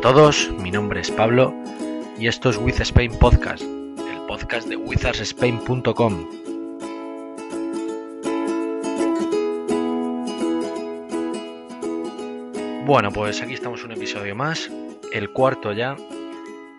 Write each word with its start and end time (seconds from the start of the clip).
todos, 0.00 0.50
mi 0.58 0.70
nombre 0.70 1.00
es 1.00 1.10
Pablo 1.10 1.54
y 2.18 2.26
esto 2.26 2.48
es 2.48 2.56
With 2.56 2.80
Spain 2.80 3.12
Podcast, 3.18 3.62
el 3.62 4.20
podcast 4.26 4.66
de 4.66 4.76
wizardspain.com. 4.76 6.26
Bueno, 12.86 13.12
pues 13.12 13.42
aquí 13.42 13.52
estamos 13.52 13.84
un 13.84 13.92
episodio 13.92 14.34
más, 14.34 14.70
el 15.12 15.30
cuarto 15.30 15.72
ya, 15.72 15.96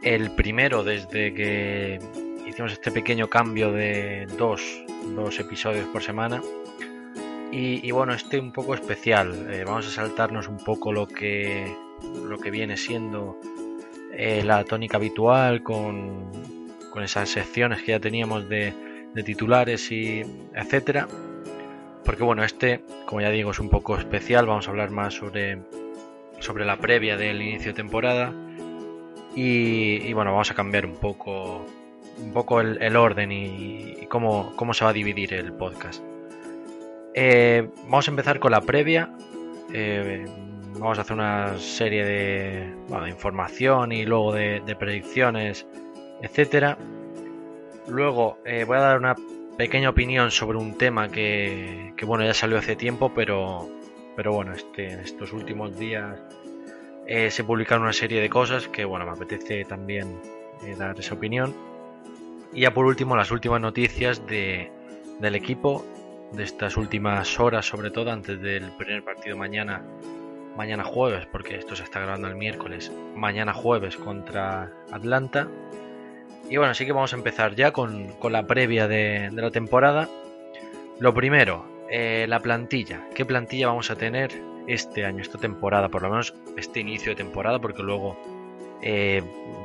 el 0.01 0.31
primero 0.31 0.83
desde 0.83 1.31
que 1.35 1.99
hicimos 2.47 2.71
este 2.71 2.91
pequeño 2.91 3.29
cambio 3.29 3.71
de 3.71 4.25
dos, 4.37 4.63
dos 5.15 5.39
episodios 5.39 5.85
por 5.87 6.01
semana. 6.01 6.41
Y, 7.51 7.91
bueno, 7.91 8.13
este 8.13 8.39
un 8.39 8.53
poco 8.53 8.73
especial. 8.73 9.51
Eh, 9.51 9.65
vamos 9.65 9.85
a 9.85 9.91
saltarnos 9.91 10.47
un 10.47 10.57
poco 10.57 10.93
lo 10.93 11.05
que, 11.05 11.75
lo 12.27 12.37
que 12.37 12.51
viene 12.51 12.77
siendo 12.77 13.39
eh, 14.13 14.43
la 14.43 14.63
tónica 14.63 14.97
habitual 14.97 15.63
con, 15.63 16.31
con, 16.91 17.03
esas 17.03 17.29
secciones 17.29 17.81
que 17.81 17.91
ya 17.91 17.99
teníamos 17.99 18.49
de, 18.49 18.73
de 19.13 19.23
titulares 19.23 19.91
y 19.91 20.23
etcétera. 20.53 21.07
Porque 22.03 22.23
bueno, 22.23 22.43
este, 22.43 22.83
como 23.05 23.21
ya 23.21 23.29
digo, 23.29 23.51
es 23.51 23.59
un 23.59 23.69
poco 23.69 23.97
especial. 23.97 24.45
Vamos 24.45 24.67
a 24.67 24.71
hablar 24.71 24.91
más 24.91 25.13
sobre, 25.13 25.59
sobre 26.39 26.65
la 26.65 26.77
previa 26.77 27.17
del 27.17 27.41
inicio 27.41 27.71
de 27.71 27.75
temporada. 27.75 28.33
Y, 29.35 30.11
bueno, 30.13 30.31
vamos 30.31 30.51
a 30.51 30.55
cambiar 30.55 30.85
un 30.85 30.97
poco, 30.97 31.65
un 32.17 32.33
poco 32.33 32.59
el, 32.59 32.95
orden 32.97 33.31
y, 33.31 34.05
cómo, 34.09 34.53
cómo 34.57 34.73
se 34.73 34.83
va 34.83 34.89
a 34.89 34.93
dividir 34.93 35.33
el 35.33 35.53
podcast. 35.53 36.03
Eh, 37.13 37.69
vamos 37.83 38.07
a 38.07 38.11
empezar 38.11 38.39
con 38.39 38.51
la 38.51 38.61
previa. 38.61 39.15
Eh, 39.73 40.25
vamos 40.81 40.97
a 40.97 41.01
hacer 41.01 41.13
una 41.13 41.59
serie 41.59 42.03
de, 42.03 42.73
información 43.07 43.91
y 43.91 44.03
luego 44.03 44.33
de, 44.33 44.75
predicciones, 44.77 45.67
etcétera. 46.21 46.77
Luego 47.87 48.39
eh, 48.45 48.63
voy 48.65 48.77
a 48.77 48.81
dar 48.81 48.97
una 48.97 49.15
pequeña 49.57 49.89
opinión 49.89 50.31
sobre 50.31 50.57
un 50.57 50.77
tema 50.77 51.09
que, 51.09 51.93
bueno 52.03 52.25
ya 52.25 52.33
salió 52.33 52.57
hace 52.57 52.75
tiempo, 52.75 53.13
pero, 53.13 53.69
pero 54.15 54.33
bueno, 54.33 54.53
este, 54.53 54.91
en 54.91 54.99
estos 55.01 55.33
últimos 55.33 55.77
días 55.77 56.19
se 57.29 57.43
publicaron 57.43 57.83
una 57.83 57.93
serie 57.93 58.21
de 58.21 58.29
cosas 58.29 58.69
que 58.69 58.85
bueno 58.85 59.05
me 59.05 59.11
apetece 59.11 59.65
también 59.65 60.19
dar 60.77 60.97
esa 60.99 61.13
opinión. 61.13 61.53
Y 62.53 62.61
ya 62.61 62.73
por 62.73 62.85
último 62.85 63.15
las 63.15 63.31
últimas 63.31 63.61
noticias 63.61 64.25
de, 64.25 64.71
del 65.19 65.35
equipo 65.35 65.85
de 66.31 66.43
estas 66.43 66.77
últimas 66.77 67.39
horas, 67.39 67.65
sobre 67.65 67.91
todo 67.91 68.11
antes 68.11 68.41
del 68.41 68.71
primer 68.77 69.03
partido 69.03 69.37
mañana, 69.37 69.83
mañana 70.55 70.83
jueves, 70.83 71.25
porque 71.31 71.55
esto 71.55 71.75
se 71.75 71.83
está 71.83 71.99
grabando 71.99 72.27
el 72.27 72.35
miércoles, 72.35 72.91
mañana 73.15 73.53
jueves 73.53 73.97
contra 73.97 74.71
Atlanta. 74.91 75.47
Y 76.49 76.57
bueno, 76.57 76.71
así 76.71 76.85
que 76.85 76.91
vamos 76.91 77.13
a 77.13 77.15
empezar 77.15 77.55
ya 77.55 77.71
con, 77.71 78.13
la 78.29 78.45
previa 78.45 78.87
de, 78.87 79.29
la 79.31 79.51
temporada. 79.51 80.09
Lo 80.99 81.13
primero, 81.13 81.65
eh, 81.89 82.25
la 82.27 82.39
plantilla. 82.41 83.07
¿Qué 83.15 83.25
plantilla 83.25 83.67
vamos 83.67 83.89
a 83.89 83.95
tener 83.95 84.31
este 84.67 85.05
año, 85.05 85.21
esta 85.21 85.37
temporada? 85.37 85.89
Por 85.89 86.01
lo 86.01 86.09
menos 86.09 86.33
este 86.57 86.81
inicio 86.81 87.11
de 87.11 87.15
temporada, 87.15 87.59
porque 87.59 87.81
luego 87.81 88.17
eh, 88.81 89.23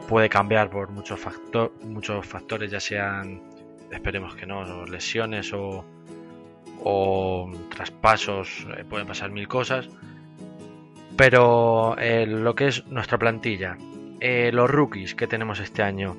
puede 0.08 0.28
cambiar 0.28 0.70
por 0.70 0.90
muchos, 0.90 1.18
factor, 1.18 1.72
muchos 1.82 2.24
factores, 2.24 2.70
ya 2.70 2.80
sean, 2.80 3.42
esperemos 3.90 4.36
que 4.36 4.46
no, 4.46 4.86
lesiones 4.86 5.52
o, 5.52 5.84
o 6.84 7.50
traspasos, 7.74 8.66
eh, 8.76 8.84
pueden 8.88 9.06
pasar 9.06 9.32
mil 9.32 9.48
cosas. 9.48 9.88
Pero 11.16 11.96
eh, 11.98 12.26
lo 12.26 12.54
que 12.54 12.68
es 12.68 12.86
nuestra 12.88 13.18
plantilla, 13.18 13.78
eh, 14.20 14.50
los 14.52 14.70
rookies 14.70 15.14
que 15.14 15.26
tenemos 15.26 15.60
este 15.60 15.82
año, 15.82 16.16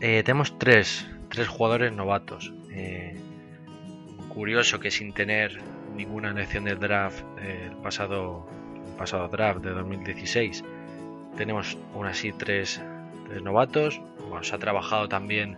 tenemos 0.00 0.58
tres, 0.58 1.06
tres, 1.28 1.46
jugadores 1.46 1.92
novatos. 1.92 2.52
curioso 4.28 4.80
que 4.80 4.90
sin 4.90 5.12
tener 5.12 5.60
ninguna 5.94 6.30
elección 6.30 6.64
de 6.64 6.74
draft 6.74 7.22
el 7.40 7.76
pasado, 7.76 8.46
pasado 8.98 9.28
draft 9.28 9.60
de 9.60 9.70
2016, 9.70 10.64
tenemos 11.36 11.78
aún 11.94 12.06
así 12.06 12.32
tres, 12.32 12.82
tres 13.28 13.42
novatos. 13.42 14.00
Bueno, 14.28 14.42
se 14.42 14.54
ha 14.54 14.58
trabajado 14.58 15.08
también 15.08 15.56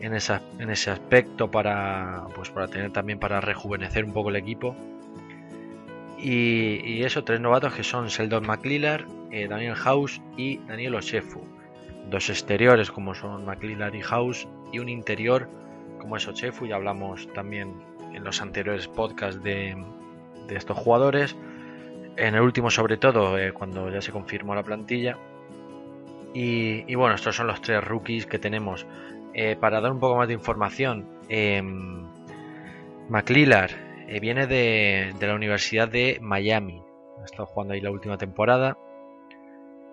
en, 0.00 0.14
en 0.14 0.70
ese 0.70 0.90
aspecto 0.90 1.50
para, 1.50 2.24
pues 2.34 2.50
para 2.50 2.68
tener 2.68 2.92
también 2.92 3.18
para 3.18 3.40
rejuvenecer 3.40 4.04
un 4.04 4.12
poco 4.12 4.30
el 4.30 4.36
equipo. 4.36 4.76
Y, 6.22 6.80
y 6.84 7.02
eso, 7.02 7.24
tres 7.24 7.40
novatos 7.40 7.74
que 7.74 7.82
son 7.82 8.06
Sheldon 8.06 8.46
McLillar, 8.46 9.06
eh, 9.32 9.48
Daniel 9.48 9.74
House 9.74 10.22
y 10.36 10.58
Daniel 10.58 10.94
Ochefu. 10.94 11.42
Dos 12.08 12.30
exteriores 12.30 12.92
como 12.92 13.14
son 13.14 13.44
McLillar 13.44 13.94
y 13.96 14.02
House 14.02 14.46
y 14.72 14.78
un 14.78 14.88
interior 14.88 15.48
como 15.98 16.16
es 16.16 16.28
Ochefu. 16.28 16.66
Ya 16.66 16.76
hablamos 16.76 17.26
también 17.32 17.74
en 18.14 18.22
los 18.22 18.40
anteriores 18.40 18.86
podcasts 18.86 19.42
de, 19.42 19.76
estos 20.48 20.78
jugadores. 20.78 21.36
En 22.16 22.34
el 22.34 22.42
último 22.42 22.70
sobre 22.70 22.98
todo, 22.98 23.38
eh, 23.38 23.52
cuando 23.52 23.90
ya 23.90 24.00
se 24.00 24.12
confirmó 24.12 24.54
la 24.54 24.62
plantilla. 24.62 25.18
Y, 26.34 26.84
y, 26.86 26.94
bueno, 26.94 27.16
estos 27.16 27.34
son 27.34 27.48
los 27.48 27.60
tres 27.62 27.82
rookies 27.82 28.26
que 28.26 28.38
tenemos. 28.38 28.86
Eh, 29.34 29.56
para 29.58 29.80
dar 29.80 29.90
un 29.90 29.98
poco 29.98 30.16
más 30.16 30.28
de 30.28 30.34
información, 30.34 31.06
eh, 31.28 31.62
McLillar 33.08 33.91
eh, 34.12 34.20
viene 34.20 34.46
de, 34.46 35.12
la 35.20 35.34
Universidad 35.34 35.88
de 35.88 36.18
Miami. 36.20 36.82
Ha 37.20 37.24
estado 37.24 37.46
jugando 37.46 37.74
ahí 37.74 37.80
la 37.80 37.90
última 37.90 38.18
temporada. 38.18 38.76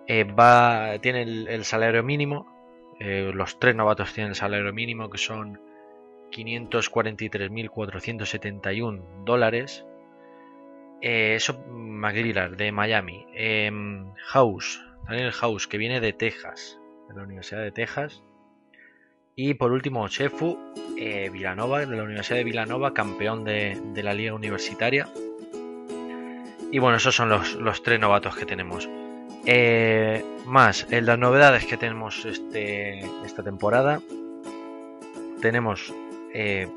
Eh, 0.06 0.22
va, 0.24 0.98
tiene 1.00 1.22
el, 1.22 1.64
salario 1.64 2.02
mínimo. 2.02 2.46
los 2.98 3.58
tres 3.58 3.74
novatos 3.74 4.12
tienen 4.12 4.30
el 4.30 4.36
salario 4.36 4.74
mínimo, 4.74 5.08
que 5.08 5.16
son 5.16 5.58
543.471 6.32 9.24
dólares. 9.24 9.86
eso, 11.00 11.64
McLillar 11.68 12.56
de 12.56 12.72
Miami. 12.72 13.24
House, 14.26 14.84
Daniel 15.08 15.32
House, 15.32 15.66
que 15.66 15.78
viene 15.78 16.00
de 16.00 16.12
Texas, 16.12 16.78
de 17.08 17.14
la 17.14 17.22
Universidad 17.22 17.62
de 17.62 17.72
Texas. 17.72 18.22
Y 19.36 19.54
por 19.54 19.72
último, 19.72 20.06
Chefu 20.08 20.58
eh, 20.96 21.30
Villanova, 21.30 21.86
de 21.86 21.96
la 21.96 22.02
Universidad 22.02 22.36
de 22.36 22.44
Villanova, 22.44 22.92
campeón 22.92 23.44
de, 23.44 23.80
la 24.02 24.12
liga 24.12 24.34
universitaria. 24.34 25.08
Y 26.70 26.78
bueno, 26.78 26.98
esos 26.98 27.14
son 27.14 27.30
los, 27.30 27.82
tres 27.82 27.98
novatos 27.98 28.36
que 28.36 28.46
tenemos. 28.46 28.88
Eh, 29.46 30.22
más, 30.44 30.86
en 30.90 31.06
las 31.06 31.18
novedades 31.18 31.64
que 31.64 31.76
tenemos 31.76 32.24
este, 32.26 32.98
esta 33.24 33.42
temporada, 33.42 34.00
tenemos, 35.40 35.94
eh, 36.34 36.68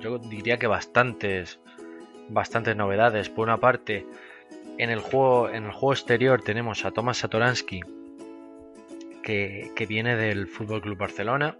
yo 0.00 0.18
diría 0.18 0.58
que 0.58 0.66
bastantes, 0.66 1.58
bastantes 2.28 2.76
novedades. 2.76 3.30
Por 3.30 3.48
una 3.48 3.56
parte, 3.56 4.06
en 4.78 4.90
el 4.90 5.00
juego, 5.00 5.48
en 5.48 5.64
el 5.64 5.72
juego 5.72 5.94
exterior 5.94 6.42
tenemos 6.42 6.84
a 6.84 6.90
Tomás 6.90 7.18
Satoransky, 7.18 7.80
que, 9.22 9.86
viene 9.88 10.16
del 10.16 10.46
Fútbol 10.48 10.82
Club 10.82 10.98
Barcelona. 10.98 11.56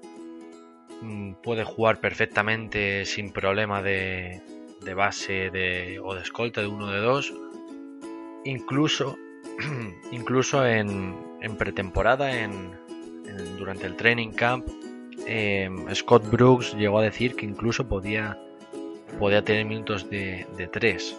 Mm, 1.01 1.35
puede 1.43 1.65
jugar 1.65 2.01
perfectamente 2.01 3.05
sin 3.05 3.33
problema 3.33 3.83
de, 3.83 4.41
base 4.95 5.51
de, 5.51 6.01
o 6.03 6.15
de 6.15 6.23
escolta 6.23 6.61
de 6.61 6.67
uno 6.67 6.91
de 6.91 6.99
dos. 7.01 7.33
Incluso, 8.45 9.17
incluso 10.13 10.67
en, 10.67 11.17
pretemporada, 11.59 12.43
en, 12.43 12.73
durante 13.59 13.87
el 13.87 13.97
training 13.97 14.33
camp, 14.33 14.67
em, 15.27 15.93
Scott 15.95 16.29
Brooks 16.31 16.75
llegó 16.75 16.99
a 16.99 17.03
decir 17.03 17.37
que 17.37 17.47
incluso 17.47 17.89
podía, 17.89 18.39
podía 19.19 19.43
tener 19.43 19.65
minutos 19.65 20.11
de, 20.11 20.47
de 20.57 20.67
tres. 20.67 21.17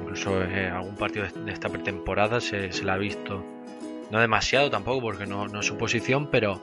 Incluso 0.00 0.42
en 0.42 0.50
eh, 0.52 0.68
algún 0.68 0.96
partido 0.96 1.26
de 1.26 1.52
esta 1.52 1.68
pretemporada 1.68 2.40
se, 2.40 2.72
se 2.72 2.90
ha 2.90 2.96
visto 2.96 3.44
no 4.10 4.20
demasiado 4.20 4.70
tampoco 4.70 5.00
porque 5.00 5.26
no, 5.26 5.46
es 5.46 5.66
su 5.66 5.76
posición, 5.76 6.28
pero 6.30 6.60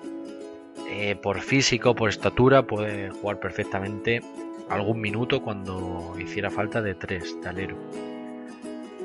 eh, 0.89 1.15
por 1.15 1.41
físico, 1.41 1.95
por 1.95 2.09
estatura, 2.09 2.63
puede 2.63 3.09
jugar 3.09 3.39
perfectamente 3.39 4.21
algún 4.69 5.01
minuto 5.01 5.41
cuando 5.41 6.15
hiciera 6.19 6.49
falta 6.49 6.81
de 6.81 6.95
tres 6.95 7.39
de 7.41 7.49
alero. 7.49 7.77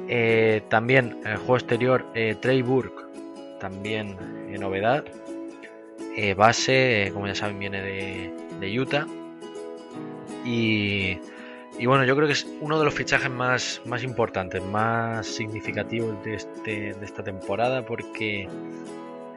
Eh, 0.09 0.63
también 0.69 1.19
el 1.25 1.37
juego 1.37 1.57
exterior, 1.57 2.07
eh, 2.15 2.37
Trey 2.41 2.63
Burke, 2.63 3.03
también 3.61 4.17
en 4.49 4.61
novedad. 4.61 5.05
base, 6.37 7.11
como 7.13 7.27
ya 7.27 7.35
saben, 7.35 7.59
viene 7.59 7.83
de, 7.83 8.33
de 8.61 8.81
Utah. 8.81 9.07
Y 10.45 11.19
y 11.79 11.87
bueno, 11.87 12.05
yo 12.05 12.17
creo 12.17 12.27
que 12.27 12.33
es 12.33 12.47
uno 12.61 12.79
de 12.79 12.85
los 12.85 12.95
fichajes 12.95 13.31
más, 13.31 13.81
más 13.85 14.03
importantes, 14.03 14.63
más 14.65 15.27
significativos 15.27 16.23
de, 16.25 16.35
este, 16.35 16.95
de 16.95 17.05
esta 17.05 17.23
temporada 17.23 17.87
porque 17.87 18.49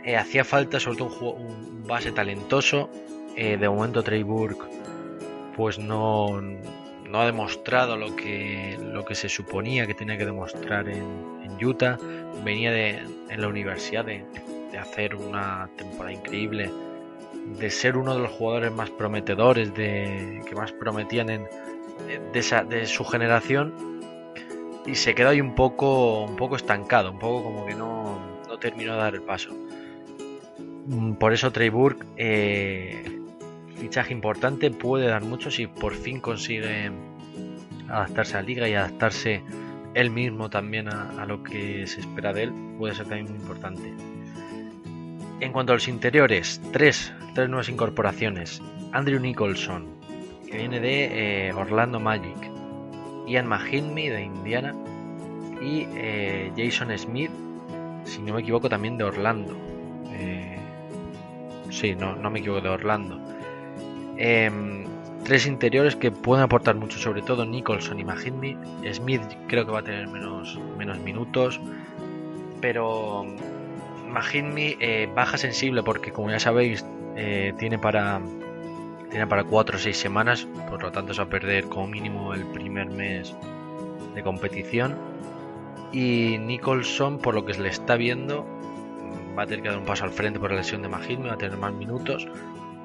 eh, 0.04 0.18
hacía 0.18 0.44
falta 0.44 0.80
sobre 0.80 0.98
todo 0.98 1.34
un, 1.34 1.84
base 1.88 2.12
talentoso. 2.12 2.90
Eh, 3.36 3.58
de 3.58 3.70
momento 3.70 4.04
Trey 4.04 4.24
Burke 4.24 4.66
pues 5.56 5.78
no, 5.78 6.42
no 6.42 7.22
ha 7.22 7.26
demostrado 7.26 7.96
lo 7.98 8.16
que, 8.16 8.78
lo 8.82 9.06
que 9.06 9.16
se 9.16 9.30
suponía 9.30 9.86
que 9.86 9.94
tenía 9.94 10.18
que 10.18 10.26
demostrar 10.26 10.88
en, 10.90 11.32
Utah. 11.64 12.00
Venía 12.44 12.72
de, 12.72 13.04
en 13.30 13.42
la 13.42 13.48
universidad 13.48 14.04
de, 14.04 14.26
hacer 14.80 15.16
una 15.16 15.70
temporada 15.76 16.12
increíble, 16.12 16.72
de 17.60 17.70
ser 17.70 17.98
uno 17.98 18.16
de 18.16 18.22
los 18.22 18.32
jugadores 18.32 18.72
más 18.72 18.90
prometedores, 18.90 19.72
de, 19.76 20.42
que 20.48 20.56
más 20.56 20.72
prometían 20.72 21.30
en, 21.30 21.48
de, 22.33 22.86
su 22.86 23.06
generación. 23.06 23.74
Y 24.86 24.95
se 24.95 25.13
quedó 25.13 25.30
ahí 25.30 25.42
un 25.42 25.53
poco, 25.53 26.24
un 26.24 26.36
poco 26.36 26.56
estancado, 26.56 27.12
un 27.12 27.19
poco 27.19 27.44
como 27.44 27.65
que 27.65 27.75
no, 27.75 28.19
no 28.48 28.57
terminó 28.57 28.94
de 28.94 29.00
dar 29.00 29.13
el 29.13 29.21
paso. 29.21 29.51
Mm, 30.88 31.13
por 31.13 31.33
eso 31.33 31.51
Trey 31.51 31.69
Burke, 31.69 32.06
eh, 32.18 33.19
fichaje 33.77 34.13
importante, 34.13 34.71
puede 34.71 35.07
dar 35.07 35.24
mucho 35.24 35.51
si 35.51 35.68
por 35.68 35.94
fin 35.94 36.19
consigue 36.19 36.92
adaptarse 37.88 38.38
a 38.38 38.42
la 38.42 38.47
liga 38.47 38.69
y 38.69 38.74
adaptarse 38.74 39.44
él 39.94 40.09
mismo 40.09 40.50
también 40.50 40.88
a, 40.88 41.25
lo 41.25 41.44
que 41.44 41.86
se 41.88 42.00
espera 42.00 42.33
de 42.33 42.44
él, 42.44 42.54
puede 42.77 42.95
ser 42.95 43.07
también 43.07 43.30
muy 43.30 43.39
importante. 43.39 43.94
En 45.39 45.51
cuanto 45.51 45.74
a 45.74 45.75
los 45.75 45.88
interiores, 45.88 46.62
tres, 46.71 47.12
tres 47.33 47.50
nuevas 47.50 47.68
incorporaciones. 47.68 48.62
Andrew 48.94 49.19
Nicholson, 49.19 49.88
que 50.51 50.57
viene 50.57 50.80
de 50.80 51.48
eh, 51.48 51.53
Orlando 51.53 52.00
Magic. 52.00 52.38
Ian 53.27 53.48
Mahinmi 53.48 54.09
de 54.09 54.24
Indiana. 54.24 54.75
Y 55.62 55.88
eh, 55.95 56.51
Jason 56.57 56.95
Smith, 56.98 57.31
si 58.03 58.21
no 58.21 58.33
me 58.33 58.42
equivoco, 58.42 58.68
también 58.69 58.98
de 58.98 59.06
Orlando. 59.06 59.56
Sí, 61.69 61.95
no, 61.95 62.15
no 62.15 62.30
me 62.30 62.39
equivoco, 62.39 62.62
de 62.62 62.69
Orlando. 62.69 63.18
Em, 64.18 64.83
tres 65.24 65.48
interiores 65.48 65.95
que 65.95 66.12
pueden 66.12 66.44
aportar 66.44 66.75
mucho, 66.75 67.00
sobre 67.00 67.21
todo 67.21 67.45
Nicholson 67.45 68.00
y 68.00 68.04
Mahidmi. 68.04 68.57
Smith 68.94 69.21
creo 69.47 69.65
que 69.65 69.71
va 69.71 69.80
a 69.80 69.83
tener 69.83 70.07
menos, 70.07 70.59
menos 70.77 71.00
minutos, 71.00 71.59
pero 72.59 73.25
eh, 74.56 75.09
baja 75.15 75.38
sensible 75.38 75.81
porque, 75.83 76.12
como 76.12 76.30
ya 76.30 76.39
sabéis, 76.39 76.86
eh, 77.15 77.54
tiene 77.57 77.80
para 77.80 78.21
tiene 79.12 79.28
para 79.28 79.44
4 79.44 79.75
o 79.75 79.80
6 79.80 79.96
semanas, 79.96 80.48
por 80.69 80.81
lo 80.81 80.92
tanto 80.92 81.13
se 81.13 81.22
va 81.22 81.28
a 81.28 81.30
perder 81.30 81.66
como 81.66 81.88
mínimo 81.88 82.34
el 82.34 82.46
primer 82.46 82.90
mes 82.90 83.36
de 84.16 84.24
competición. 84.24 84.96
Y 85.92 86.38
Nicholson, 86.40 87.19
por 87.19 87.36
lo 87.36 87.46
que 87.46 87.54
se 87.54 87.62
le 87.62 87.69
está 87.69 87.98
viendo, 87.98 88.48
va 89.38 89.44
a 89.44 89.46
tener 89.46 89.62
que 89.62 89.69
dar 89.69 89.78
un 89.78 89.86
paso 89.86 90.06
al 90.06 90.12
frente 90.12 90.40
por 90.40 90.52
la 90.52 90.58
lesión 90.58 90.81
de 90.81 90.88
Mahidmi, 90.88 91.28
va 91.28 91.34
a 91.34 91.38
tener 91.38 91.58
más 91.58 91.74
minutos, 91.74 92.28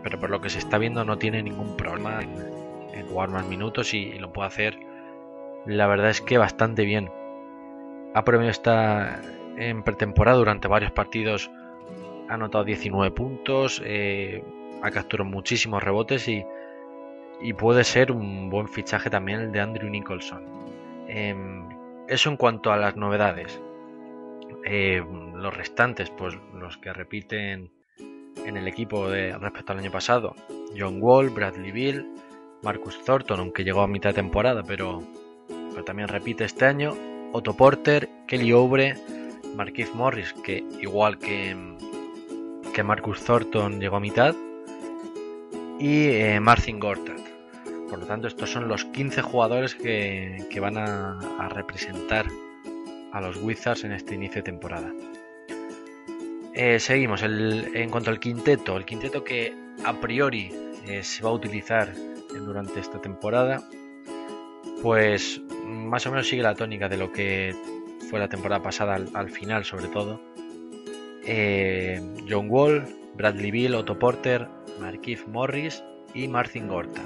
pero 0.02 0.18
por 0.18 0.30
lo 0.30 0.40
que 0.40 0.50
se 0.50 0.58
está 0.58 0.78
viendo 0.78 1.04
no 1.04 1.16
tiene 1.16 1.42
ningún 1.42 1.76
problema 1.76 2.20
en, 2.22 3.06
jugar 3.08 3.28
más 3.30 3.46
minutos 3.46 3.94
y, 3.94 4.18
lo 4.18 4.32
puede 4.32 4.48
hacer, 4.48 4.78
la 5.64 5.86
verdad 5.86 6.10
es 6.10 6.20
que 6.20 6.38
bastante 6.38 6.84
bien. 6.84 7.10
Ha 8.14 8.24
premio 8.24 8.48
está 8.48 9.20
en 9.56 9.82
pretemporada 9.82 10.38
durante 10.38 10.66
varios 10.66 10.90
partidos, 10.90 11.50
ha 12.28 12.34
anotado 12.34 12.64
19 12.64 13.10
puntos, 13.12 13.80
eh, 13.84 14.42
ha 14.82 14.90
capturado 14.90 15.28
muchísimos 15.28 15.82
rebotes 15.82 16.28
y, 16.28 16.44
puede 17.58 17.84
ser 17.84 18.12
un 18.12 18.48
buen 18.50 18.68
fichaje 18.68 19.10
también 19.10 19.40
el 19.40 19.52
de 19.52 19.60
Andrew 19.60 19.90
Nicholson. 19.90 20.42
Em, 21.08 21.68
eso 22.08 22.30
en 22.30 22.36
cuanto 22.36 22.72
a 22.72 22.76
las 22.76 22.96
novedades. 22.96 23.60
Eh, 24.64 25.04
los 25.34 25.56
restantes, 25.56 26.10
pues 26.10 26.36
los 26.54 26.76
que 26.78 26.92
repiten 26.92 27.70
en 28.44 28.56
el 28.56 28.68
equipo 28.68 29.08
respecto 29.08 29.72
al 29.72 29.78
año 29.78 29.90
pasado. 29.90 30.34
John 30.76 30.98
Wall, 31.00 31.30
Bradley 31.30 31.72
Bill, 31.72 32.06
Marcus 32.62 33.02
Thornton, 33.04 33.40
aunque 33.40 33.64
llegó 33.64 33.82
a 33.82 33.86
mitad 33.86 34.10
de 34.10 34.14
temporada, 34.14 34.62
pero, 34.62 35.02
también 35.84 36.08
repite 36.08 36.44
este 36.44 36.64
año. 36.64 36.94
Otto 37.32 37.54
Porter, 37.54 38.08
Kelly 38.26 38.52
Oubre, 38.52 38.94
Marquise 39.54 39.92
Morris, 39.94 40.32
que 40.32 40.64
igual 40.80 41.18
que, 41.18 41.56
que 42.72 42.82
Marcus 42.82 43.24
Thornton 43.24 43.80
llegó 43.80 43.96
a 43.96 44.00
mitad. 44.00 44.34
Y 45.78 46.08
eh, 46.08 46.40
Marcin 46.40 46.78
Gortat. 46.78 47.20
Por 47.88 47.98
lo 47.98 48.06
tanto, 48.06 48.26
estos 48.26 48.50
son 48.50 48.68
los 48.68 48.84
15 48.86 49.22
jugadores 49.22 49.74
que, 49.74 50.58
van 50.60 50.76
a 50.78 51.48
representar 51.48 52.26
a 53.12 53.20
los 53.20 53.36
Wizards 53.36 53.84
en 53.84 53.92
este 53.92 54.14
inicio 54.14 54.36
de 54.36 54.42
temporada. 54.42 54.92
Eh, 56.58 56.80
seguimos, 56.80 57.22
en 57.22 57.90
cuanto 57.90 58.08
al 58.08 58.18
quinteto, 58.18 58.78
el 58.78 58.86
quinteto 58.86 59.22
que 59.22 59.54
a 59.84 59.92
priori 60.00 60.50
eh, 60.86 61.02
se 61.02 61.22
va 61.22 61.28
a 61.28 61.34
utilizar 61.34 61.92
durante 62.30 62.80
esta 62.80 62.98
temporada, 62.98 63.62
pues 64.82 65.42
más 65.66 66.06
o 66.06 66.10
menos 66.10 66.26
sigue 66.26 66.42
la 66.42 66.54
tónica 66.54 66.88
de 66.88 66.96
lo 66.96 67.12
que 67.12 67.54
fue 68.08 68.18
la 68.18 68.28
temporada 68.28 68.62
pasada 68.62 68.94
al, 68.94 69.30
final 69.30 69.66
sobre 69.66 69.88
todo. 69.88 70.18
Eh, 71.26 72.00
John 72.26 72.46
Wall, 72.48 72.86
Bradley 73.16 73.50
Bill, 73.50 73.74
Otto 73.74 73.98
Porter, 73.98 74.48
Marquise 74.80 75.26
Morris 75.26 75.82
y 76.14 76.28
Martin 76.28 76.68
Gorta. 76.68 77.02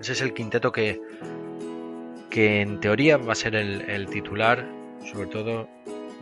Ese 0.00 0.12
es 0.12 0.20
el 0.20 0.34
quinteto 0.34 0.72
que, 0.72 1.00
que 2.30 2.60
en 2.60 2.80
teoría 2.80 3.16
va 3.16 3.32
a 3.32 3.36
ser 3.36 3.56
el 3.56 4.06
titular 4.08 4.76
sobre 5.06 5.26
todo 5.28 5.68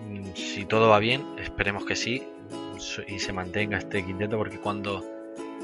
mm, 0.09 0.35
si 0.35 0.65
todo 0.65 0.89
va 0.89 0.99
bien, 0.99 1.23
esperemos 1.39 1.85
que 1.85 1.97
sí 1.97 2.23
y 3.09 3.19
se 3.19 3.33
mantenga 3.33 3.79
este 3.79 4.05
quinteto 4.05 4.37
porque 4.37 4.59
cuando 4.59 5.03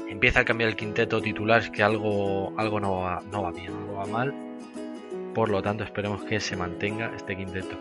empieza 0.09 0.41
a 0.41 0.45
cambiar 0.45 0.69
el 0.69 0.75
quinteto 0.75 1.21
titular 1.21 1.61
es 1.61 1.69
que 1.69 1.83
algo, 1.83 2.53
algo 2.57 2.79
no, 2.79 3.01
va, 3.01 3.21
no 3.31 3.43
va 3.43 3.51
bien, 3.51 3.73
algo 3.73 3.93
va 3.95 4.05
mal. 4.05 4.33
Por 5.33 5.49
lo 5.49 5.61
tanto, 5.61 5.83
esperemos 5.83 6.23
que 6.23 6.39
se 6.39 6.57
mantenga 6.57 7.13
este 7.15 7.37
quinteto. 7.37 7.79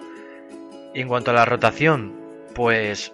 Y 0.95 1.01
en 1.01 1.09
cuanto 1.09 1.33
a 1.33 1.35
la 1.35 1.45
rotación, 1.45 2.15
pues 2.55 3.13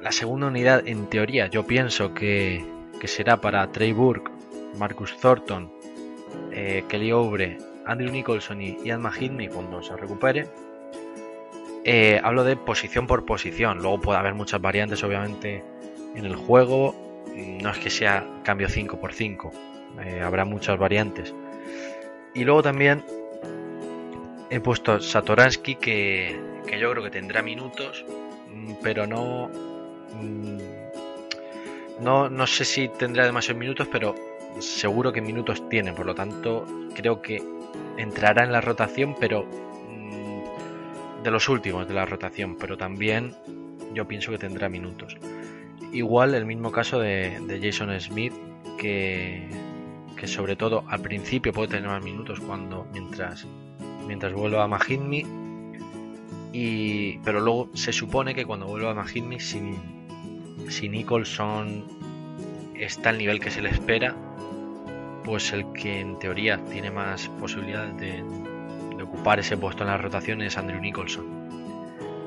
la 0.00 0.12
segunda 0.12 0.46
unidad, 0.46 0.86
en 0.86 1.06
teoría, 1.06 1.48
yo 1.48 1.66
pienso 1.66 2.14
que, 2.14 2.64
será 3.04 3.40
para 3.40 3.70
Trey 3.72 3.92
Burke, 3.92 4.30
Marcus 4.78 5.16
Thornton, 5.18 5.72
eh, 6.52 6.84
Kelly 6.88 7.12
Oubre, 7.12 7.58
Andrew 7.86 8.10
Nicholson 8.10 8.60
y 8.60 8.76
Ian 8.84 9.02
Mahidmi 9.02 9.48
cuando 9.48 9.82
se 9.82 9.96
recupere. 9.96 10.48
Eh, 11.84 12.20
hablo 12.22 12.42
de 12.42 12.56
posición 12.56 13.06
por 13.06 13.24
posición. 13.24 13.78
Luego 13.78 14.00
puede 14.00 14.18
haber 14.18 14.34
muchas 14.34 14.60
variantes, 14.60 15.04
obviamente, 15.04 15.62
en 16.16 16.24
el 16.24 16.34
juego. 16.34 16.94
No 17.36 17.70
es 17.70 17.78
que 17.78 17.90
sea 17.90 18.26
cambio 18.42 18.68
5 18.68 18.98
por 18.98 19.12
5. 19.12 19.52
Eh, 20.04 20.20
habrá 20.20 20.44
muchas 20.44 20.78
variantes. 20.78 21.32
Y 22.34 22.44
luego 22.44 22.62
también 22.62 23.04
he 24.50 24.60
puesto 24.60 25.00
Satoransky, 25.00 25.76
que, 25.76 26.38
que 26.66 26.78
yo 26.78 26.90
creo 26.90 27.04
que 27.04 27.10
tendrá 27.10 27.42
minutos, 27.42 28.04
mm, 28.52 28.74
pero 28.82 29.06
no, 29.06 29.48
mm, 30.20 30.58
no. 32.00 32.28
No 32.28 32.46
sé 32.46 32.64
si 32.64 32.88
tendrá 32.88 33.24
demasiados 33.24 33.60
minutos, 33.60 33.88
pero 33.90 34.14
seguro 34.60 35.12
que 35.12 35.20
minutos 35.20 35.68
tiene. 35.68 35.92
Por 35.92 36.06
lo 36.06 36.14
tanto, 36.14 36.64
creo 36.94 37.22
que 37.22 37.42
entrará 37.96 38.44
en 38.44 38.52
la 38.52 38.60
rotación, 38.60 39.14
pero 39.18 39.46
de 41.26 41.32
los 41.32 41.48
últimos 41.48 41.88
de 41.88 41.94
la 41.94 42.06
rotación, 42.06 42.54
pero 42.54 42.76
también 42.76 43.34
yo 43.92 44.06
pienso 44.06 44.30
que 44.30 44.38
tendrá 44.38 44.68
minutos. 44.68 45.16
Igual 45.92 46.36
el 46.36 46.46
mismo 46.46 46.70
caso 46.70 47.00
de, 47.00 47.58
Jason 47.60 48.00
Smith, 48.00 48.32
que, 48.78 49.48
que, 50.16 50.28
sobre 50.28 50.54
todo 50.54 50.84
al 50.86 51.00
principio 51.00 51.52
puede 51.52 51.66
tener 51.66 51.88
más 51.88 52.04
minutos 52.04 52.38
cuando 52.38 52.86
mientras, 52.92 53.44
mientras 54.06 54.34
vuelva 54.34 54.62
a 54.62 54.68
Mahidmi. 54.68 55.26
Y, 56.52 57.18
pero 57.24 57.40
luego 57.40 57.70
se 57.74 57.92
supone 57.92 58.32
que 58.32 58.44
cuando 58.44 58.66
vuelva 58.66 58.92
a 58.92 58.94
Mahidmi, 58.94 59.40
si, 59.40 59.60
si 60.68 60.88
Nicholson 60.88 61.84
está 62.74 63.10
al 63.10 63.18
nivel 63.18 63.40
que 63.40 63.50
se 63.50 63.62
le 63.62 63.70
espera, 63.70 64.14
pues 65.24 65.52
el 65.52 65.72
que 65.72 66.00
en 66.00 66.18
teoría 66.18 66.58
tiene 66.70 66.90
más 66.90 67.28
posibilidades 67.40 67.96
de, 67.96 68.22
ocupar 69.02 69.38
ese 69.38 69.56
puesto 69.56 69.84
en 69.84 69.90
la 69.90 69.98
rotación 69.98 70.42
es 70.42 70.56
Andrew 70.56 70.80
Nicholson. 70.80 71.24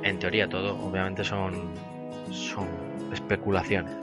En 0.03 0.17
teoría 0.19 0.47
todo, 0.47 0.77
obviamente 0.81 1.23
son, 1.23 1.53
son 2.31 2.67
especulaciones. 3.11 3.93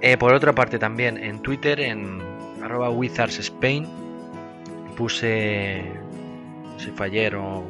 Eh, 0.00 0.16
por 0.16 0.32
otra 0.32 0.54
parte 0.54 0.78
también 0.78 1.18
en 1.18 1.40
Twitter, 1.40 1.80
en 1.80 2.20
arroba 2.62 2.90
Wizards 2.90 3.38
Spain, 3.38 3.86
puse, 4.96 5.82
si 6.78 6.90
fue 6.90 7.06
ayer 7.06 7.36
o 7.36 7.64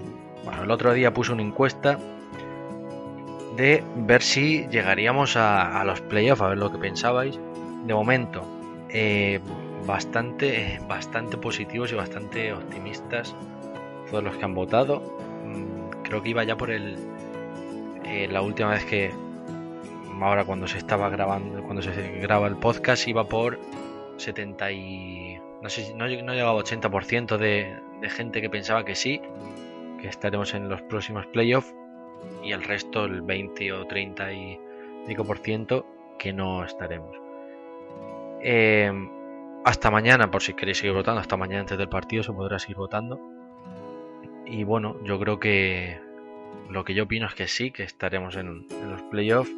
bueno, 0.45 0.63
el 0.63 0.71
otro 0.71 0.93
día 0.93 1.13
puse 1.13 1.33
una 1.33 1.43
encuesta 1.43 1.99
de 3.57 3.83
ver 3.97 4.23
si 4.23 4.67
llegaríamos 4.69 5.37
a, 5.37 5.83
los 5.85 6.01
playoffs, 6.03 6.43
a 6.43 6.49
ver 6.49 6.59
lo 6.59 6.71
que 6.71 6.79
pensabais. 6.79 7.39
De 7.85 7.95
momento, 7.95 8.43
eh, 8.91 9.41
bastante, 9.87 10.81
bastante 10.87 11.37
positivos 11.37 11.93
y 11.93 11.95
bastante 11.95 12.53
optimistas 12.53 13.35
todos 14.11 14.23
los 14.23 14.37
que 14.37 14.45
han 14.45 14.55
votado. 14.55 15.01
Mm, 15.45 16.03
creo 16.03 16.23
que 16.23 16.31
iba 16.31 16.45
ya 16.45 16.57
por 16.57 16.71
el 16.71 16.97
eh, 18.05 18.29
la 18.31 18.43
última 18.43 18.71
vez 18.71 18.85
que 18.85 19.11
ahora 20.21 20.45
cuando 20.45 20.67
se 20.67 20.79
estaba 20.79 21.09
grabando, 21.09 21.63
cuando 21.63 21.83
se 21.83 22.19
graba 22.21 22.47
el 22.47 22.57
podcast 22.57 23.07
iba 23.09 23.25
por 23.25 23.59
70 24.17 24.73
y 24.73 25.39
no 25.63 25.69
sé 25.69 25.93
no, 25.95 26.07
no 26.07 26.33
llegaba 26.33 26.55
80% 26.55 27.37
de, 27.37 27.77
de 28.01 28.11
gente 28.11 28.41
que 28.41 28.49
pensaba 28.49 28.85
que 28.85 28.95
sí, 28.95 29.21
que 30.01 30.09
estaremos 30.09 30.55
en 30.55 30.69
los 30.69 30.83
próximos 30.83 31.27
playoffs 31.27 31.75
y 32.43 32.53
el 32.53 32.63
resto, 32.63 33.05
el 33.05 33.23
20 33.23 33.73
o 33.73 33.87
30 33.87 34.33
y 34.33 34.61
pico 35.07 35.25
por 35.25 35.39
ciento, 35.39 35.87
que 36.19 36.33
no 36.33 36.65
estaremos. 36.65 37.17
Eh, 38.43 38.93
hasta 39.65 39.91
mañana, 39.91 40.31
por 40.31 40.43
si 40.43 40.55
queréis 40.55 40.79
seguir 40.79 40.95
votando, 40.95 41.21
hasta 41.21 41.37
mañana 41.37 41.61
antes 41.61 41.77
del 41.77 41.89
partido 41.89 42.23
se 42.23 42.33
podrá 42.33 42.59
seguir 42.59 42.77
votando. 42.77 43.21
Y 44.47 44.63
bueno, 44.63 44.97
yo 45.03 45.19
creo 45.19 45.41
que 45.41 45.99
lo 46.71 46.85
que 46.85 46.95
yo 46.95 47.05
opino 47.05 47.27
es 47.27 47.35
que 47.35 47.49
sí, 47.49 47.71
que 47.71 47.83
estaremos 47.83 48.37
en, 48.37 48.67
los 48.89 49.03
playoffs. 49.11 49.51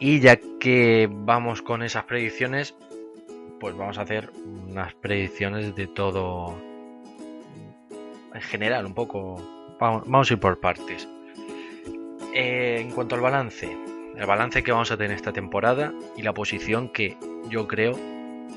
Y 0.00 0.20
ya 0.20 0.38
que 0.60 1.08
vamos 1.10 1.60
con 1.60 1.82
esas 1.82 2.04
predicciones, 2.04 2.74
pues 3.60 3.76
vamos 3.76 3.98
a 3.98 4.02
hacer 4.02 4.30
unas 4.68 4.94
predicciones 4.94 5.74
de 5.74 5.86
todo 5.86 6.56
en 8.32 8.40
general, 8.40 8.86
un 8.86 8.94
poco. 8.94 9.42
Vamos, 9.80 10.30
a 10.30 10.34
ir 10.34 10.40
por 10.40 10.58
partes. 10.60 11.08
Eh, 12.34 12.80
en 12.80 12.90
cuanto 12.90 13.14
al 13.14 13.20
balance, 13.20 13.68
el 14.16 14.26
balance 14.26 14.62
que 14.62 14.72
vamos 14.72 14.90
a 14.90 14.96
tener 14.96 15.16
esta 15.16 15.32
temporada 15.32 15.92
y 16.16 16.22
la 16.22 16.34
posición 16.34 16.90
que 16.90 17.16
yo 17.48 17.66
creo, 17.66 17.98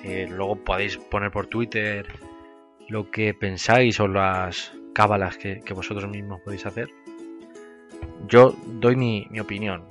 eh, 0.03 0.27
luego 0.29 0.57
podéis 0.57 0.97
poner 0.97 1.31
por 1.31 1.47
Twitter 1.47 2.07
lo 2.89 3.09
que 3.09 3.33
pensáis 3.33 3.99
o 3.99 4.07
las 4.07 4.73
cábalas 4.93 5.37
que, 5.37 5.61
vosotros 5.73 6.09
mismos 6.09 6.41
podéis 6.41 6.65
hacer. 6.65 6.89
Yo 8.27 8.55
doy 8.65 8.95
mi, 8.95 9.27
opinión. 9.39 9.85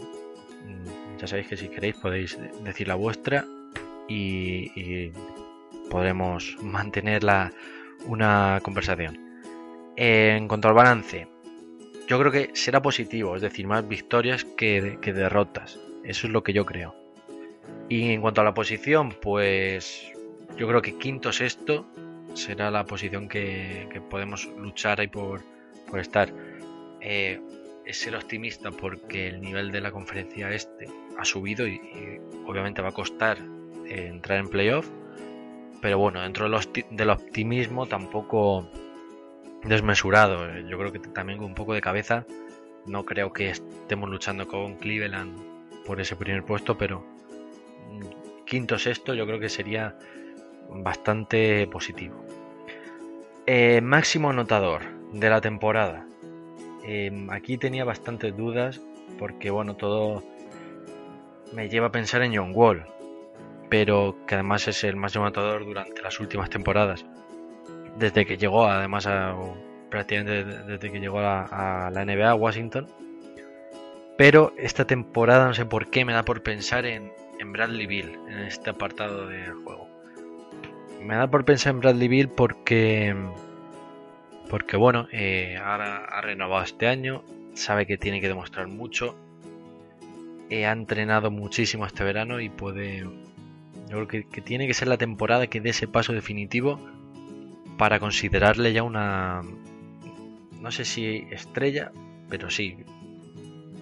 Mm, 0.67 1.19
ya 1.19 1.27
sabéis 1.27 1.49
que 1.49 1.57
si 1.57 1.69
queréis 1.69 1.97
podéis 1.97 2.39
decir 2.63 2.89
la 2.89 2.97
vuestra 2.97 3.47
y, 4.09 5.13
podremos 5.89 6.57
mantener 6.63 7.23
una 8.07 8.61
conversación. 8.63 9.19
en 9.97 10.47
cuanto 10.47 10.69
al 10.69 10.75
balance, 10.75 11.27
yo 12.11 12.19
creo 12.19 12.33
que 12.33 12.51
será 12.55 12.83
positivo, 12.83 13.37
es 13.37 13.43
decir, 13.43 13.69
más 13.69 13.87
victorias 13.87 14.45
que, 14.45 14.99
derrotas. 15.01 15.79
Eso 16.03 16.27
es 16.27 16.33
lo 16.33 16.43
que 16.43 16.53
yo 16.53 16.67
creo. 16.67 16.93
Y 17.89 18.11
en 18.11 18.21
cuanto 18.21 18.41
a 18.41 18.45
la 18.45 18.53
posición, 18.53 19.13
pues 19.23 20.11
yo 20.57 20.67
creo 20.67 20.83
que 20.83 20.99
quinto 20.99 21.33
sexto 21.33 21.87
será 22.35 22.69
la 22.73 22.85
posición 22.85 23.29
que, 23.29 24.03
podemos 24.11 24.47
luchar 24.59 24.99
ahí 25.01 25.07
por, 25.07 25.43
estar. 25.95 26.35
Eh, 27.01 27.41
es 27.87 28.01
ser 28.01 28.17
optimista 28.17 28.73
porque 28.73 29.29
el 29.29 29.41
nivel 29.41 29.71
de 29.71 29.81
la 29.81 29.93
conferencia 29.93 30.51
este 30.51 30.89
ha 31.17 31.25
subido 31.25 31.69
y, 31.69 31.81
obviamente 32.45 32.83
va 32.83 32.89
a 32.89 32.93
costar 32.93 33.39
eh, 33.87 34.09
entrar 34.09 34.41
en 34.41 34.49
playoff. 34.49 34.91
Pero 35.81 35.99
bueno, 35.99 36.23
dentro 36.23 36.51
del 36.91 37.11
optimismo 37.11 37.87
tampoco 37.87 38.69
desmesurado. 39.65 40.59
Yo 40.61 40.79
creo 40.79 40.93
que 40.93 40.99
también 40.99 41.39
con 41.39 41.49
un 41.49 41.55
poco 41.55 41.75
de 41.75 41.81
cabeza. 41.81 42.27
No 42.87 43.05
creo 43.05 43.33
que 43.33 43.51
estemos 43.51 44.09
luchando 44.09 44.49
con 44.49 44.77
Cleveland 44.77 45.39
por 45.85 46.01
ese 46.01 46.17
primer 46.17 46.45
puesto, 46.45 46.79
pero 46.79 47.05
mm, 47.91 48.45
quinto 48.45 48.79
sexto 48.79 49.15
yo 49.15 49.27
creo 49.27 49.39
que 49.39 49.49
sería 49.49 49.97
bastante 50.69 51.67
positivo. 51.67 52.25
Eh, 53.47 53.81
máximo 53.81 54.31
anotador 54.31 54.83
de 55.13 55.29
la 55.29 55.41
temporada. 55.41 56.07
Em, 56.85 57.29
aquí 57.31 57.59
tenía 57.59 57.85
bastantes 57.85 58.37
dudas 58.37 58.81
porque 59.19 59.51
bueno, 59.51 59.77
todo 59.77 60.23
me 61.53 61.69
lleva 61.69 61.89
a 61.89 61.93
pensar 61.93 62.23
en 62.23 62.35
John 62.35 62.53
Wall, 62.55 62.87
pero 63.69 64.17
que 64.27 64.37
además 64.37 64.67
es 64.69 64.85
el 64.85 64.97
máximo 64.97 65.25
anotador 65.25 65.65
durante 65.67 66.01
las 66.01 66.19
últimas 66.21 66.49
temporadas 66.49 67.05
desde 67.99 68.27
que 68.27 68.37
llegó, 68.37 68.67
además, 68.67 69.07
a, 69.07 69.35
prácticamente 69.91 70.45
desde 70.45 70.91
que 70.91 71.01
llegó 71.01 71.19
a, 71.19 71.91
la 71.93 72.05
NBA, 72.05 72.31
a 72.31 72.35
Washington. 72.35 72.87
Pero 74.17 74.53
esta 74.57 74.87
temporada, 74.87 75.47
no 75.47 75.55
sé 75.55 75.67
por 75.67 75.91
qué, 75.91 76.05
me 76.05 76.13
da 76.13 76.25
por 76.25 76.43
pensar 76.43 76.87
en, 76.87 77.13
Bradley 77.53 77.87
Bill, 77.87 78.19
en 78.29 78.39
este 78.41 78.71
apartado 78.71 79.27
del 79.27 79.55
juego. 79.55 79.89
Me 81.03 81.17
da 81.17 81.27
por 81.31 81.45
pensar 81.45 81.75
en 81.75 81.81
Bradley 81.81 82.09
Bill 82.09 82.29
porque, 82.29 83.17
porque 84.51 84.77
bueno, 84.77 85.09
eh, 85.11 85.59
ahora 85.63 86.05
ha 86.05 86.21
renovado 86.21 86.63
este 86.63 86.87
año, 86.87 87.25
sabe 87.55 87.87
que 87.87 87.97
tiene 87.97 88.21
que 88.21 88.29
demostrar 88.29 88.69
mucho, 88.69 89.17
eh, 90.51 90.67
ha 90.67 90.73
entrenado 90.73 91.31
muchísimo 91.31 91.87
este 91.87 92.05
verano 92.05 92.41
y 92.41 92.51
puede, 92.51 92.99
yo 93.89 94.07
creo 94.07 94.07
que 94.07 94.41
tiene 94.43 94.67
que 94.67 94.75
ser 94.75 94.89
la 94.89 94.99
temporada 94.99 95.47
que 95.47 95.63
dé 95.63 95.71
ese 95.71 95.89
paso 95.89 96.13
definitivo 96.13 96.79
para 97.81 97.99
considerarle 97.99 98.75
ya 98.75 98.83
una, 98.83 99.41
no 100.61 100.71
sé 100.71 100.85
si 100.85 101.27
estrella, 101.31 101.93
pero 102.29 102.51
sí, 102.51 102.77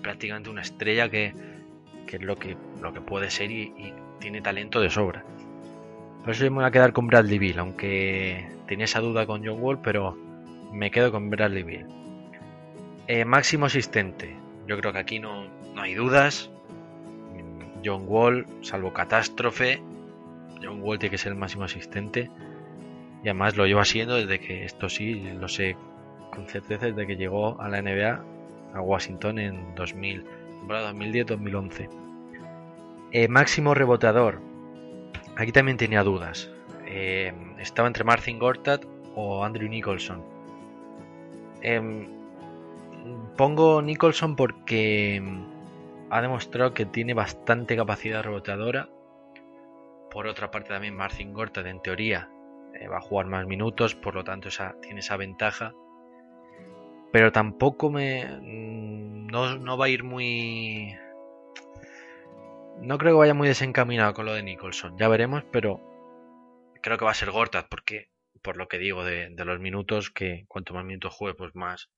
prácticamente 0.03 0.51
una 0.51 0.63
estrella 0.63 1.09
que, 1.09 1.35
es 2.07 2.23
lo 2.23 2.37
que, 2.37 2.57
lo 2.81 2.93
que 2.93 3.01
puede 3.01 3.29
ser 3.29 3.51
y, 3.51 3.93
tiene 4.21 4.41
talento 4.41 4.81
de 4.81 4.89
sobra. 4.89 5.25
Por 6.21 6.31
eso 6.31 6.45
yo 6.45 6.51
me 6.53 6.59
voy 6.59 6.67
a 6.67 6.71
quedar 6.71 6.93
con 6.93 7.09
Bradley 7.09 7.41
Bill, 7.41 7.59
aunque 7.59 8.49
tenía 8.69 8.85
esa 8.85 9.01
duda 9.01 9.27
con 9.27 9.45
John 9.45 9.61
Wall, 9.61 9.81
pero 9.83 10.17
me 10.73 10.93
quedo 10.93 11.11
con 11.11 11.29
Bradley 11.29 11.65
Bill. 11.65 11.87
Eh, 13.09 13.25
máximo 13.25 13.67
asistente, 13.67 14.37
yo 14.69 14.79
creo 14.79 14.93
que 14.93 14.99
aquí 15.01 15.19
no, 15.19 15.49
no 15.75 15.83
hay 15.83 15.95
dudas. 15.95 16.53
John 17.85 18.05
Wall, 18.07 18.47
salvo 18.61 18.93
catástrofe, 18.93 19.83
John 20.63 20.83
Wall 20.83 21.01
tiene 21.01 21.11
que 21.11 21.19
ser 21.19 21.33
el 21.33 21.39
máximo 21.39 21.65
asistente. 21.65 22.31
Y 23.29 23.31
además 23.31 23.59
lo 23.59 23.67
lleva 23.67 23.85
siendo 23.85 24.15
desde 24.15 24.41
que, 24.41 24.65
esto 24.65 24.89
sí, 24.89 25.21
lo 25.39 25.49
sé 25.49 25.77
con 26.35 26.47
certeza, 26.47 26.87
desde 26.87 27.07
que 27.07 27.17
llegó 27.17 27.61
a 27.61 27.69
la 27.69 27.83
NBA 27.83 28.25
a 28.73 28.81
Washington 28.81 29.39
en 29.39 29.75
2000, 29.75 30.25
2010-2011. 30.67 31.91
Eh, 33.13 33.29
máximo 33.29 33.75
reboteador. 33.75 34.41
Aquí 35.37 35.53
también 35.53 35.77
tenía 35.77 36.03
dudas. 36.05 36.51
Eh, 36.87 37.35
estaba 37.59 37.87
entre 37.87 38.03
Martin 38.03 38.39
Gortat 38.39 38.87
o 39.15 39.45
Andrew 39.45 39.69
Nicholson. 39.69 40.25
Em, 41.61 42.07
pongo 43.37 43.83
Nicholson 43.83 44.37
porque 44.37 45.23
ha 46.09 46.23
demostrado 46.23 46.73
que 46.73 46.87
tiene 46.87 47.13
bastante 47.13 47.77
capacidad 47.77 48.23
reboteadora. 48.23 48.89
Por 50.11 50.27
otra 50.27 50.51
parte 50.51 50.71
también 50.71 50.97
Martin 50.97 51.35
Gortat 51.35 51.67
en 51.67 51.83
teoría 51.83 52.31
eh, 52.81 52.89
va 52.89 52.99
a 52.99 53.01
jugar 53.01 53.27
más 53.27 53.47
minutos, 53.47 53.95
por 53.95 54.15
lo 54.15 54.25
tanto 54.25 54.49
tiene 54.81 55.01
esa 55.01 55.17
ventaja. 55.17 55.75
Pero 57.13 57.33
tampoco 57.33 57.91
me... 57.91 58.25
Mm, 58.25 59.27
no, 59.29 59.79
va 59.79 59.87
a 59.87 59.89
ir 59.89 60.05
muy... 60.05 60.95
No 62.81 62.99
creo 62.99 63.15
que 63.15 63.19
vaya 63.19 63.35
muy 63.35 63.49
desencaminado 63.49 64.15
con 64.15 64.27
lo 64.27 64.35
de 64.35 64.43
Nicholson. 64.43 64.97
Ya 64.99 65.09
veremos, 65.09 65.45
pero 65.51 65.81
creo 66.81 66.97
que 66.97 67.05
va 67.05 67.11
a 67.11 67.15
ser 67.15 67.31
Gortat, 67.31 67.67
porque 67.69 68.11
por 68.43 68.57
lo 68.57 68.69
que 68.69 68.79
digo 68.79 69.05
de, 69.05 69.31
los 69.31 69.59
minutos, 69.59 70.11
que 70.11 70.45
cuanto 70.47 70.75
más 70.75 70.85
minutos 70.85 71.13
juegue, 71.13 71.35
pues 71.37 71.55
más, 71.57 71.91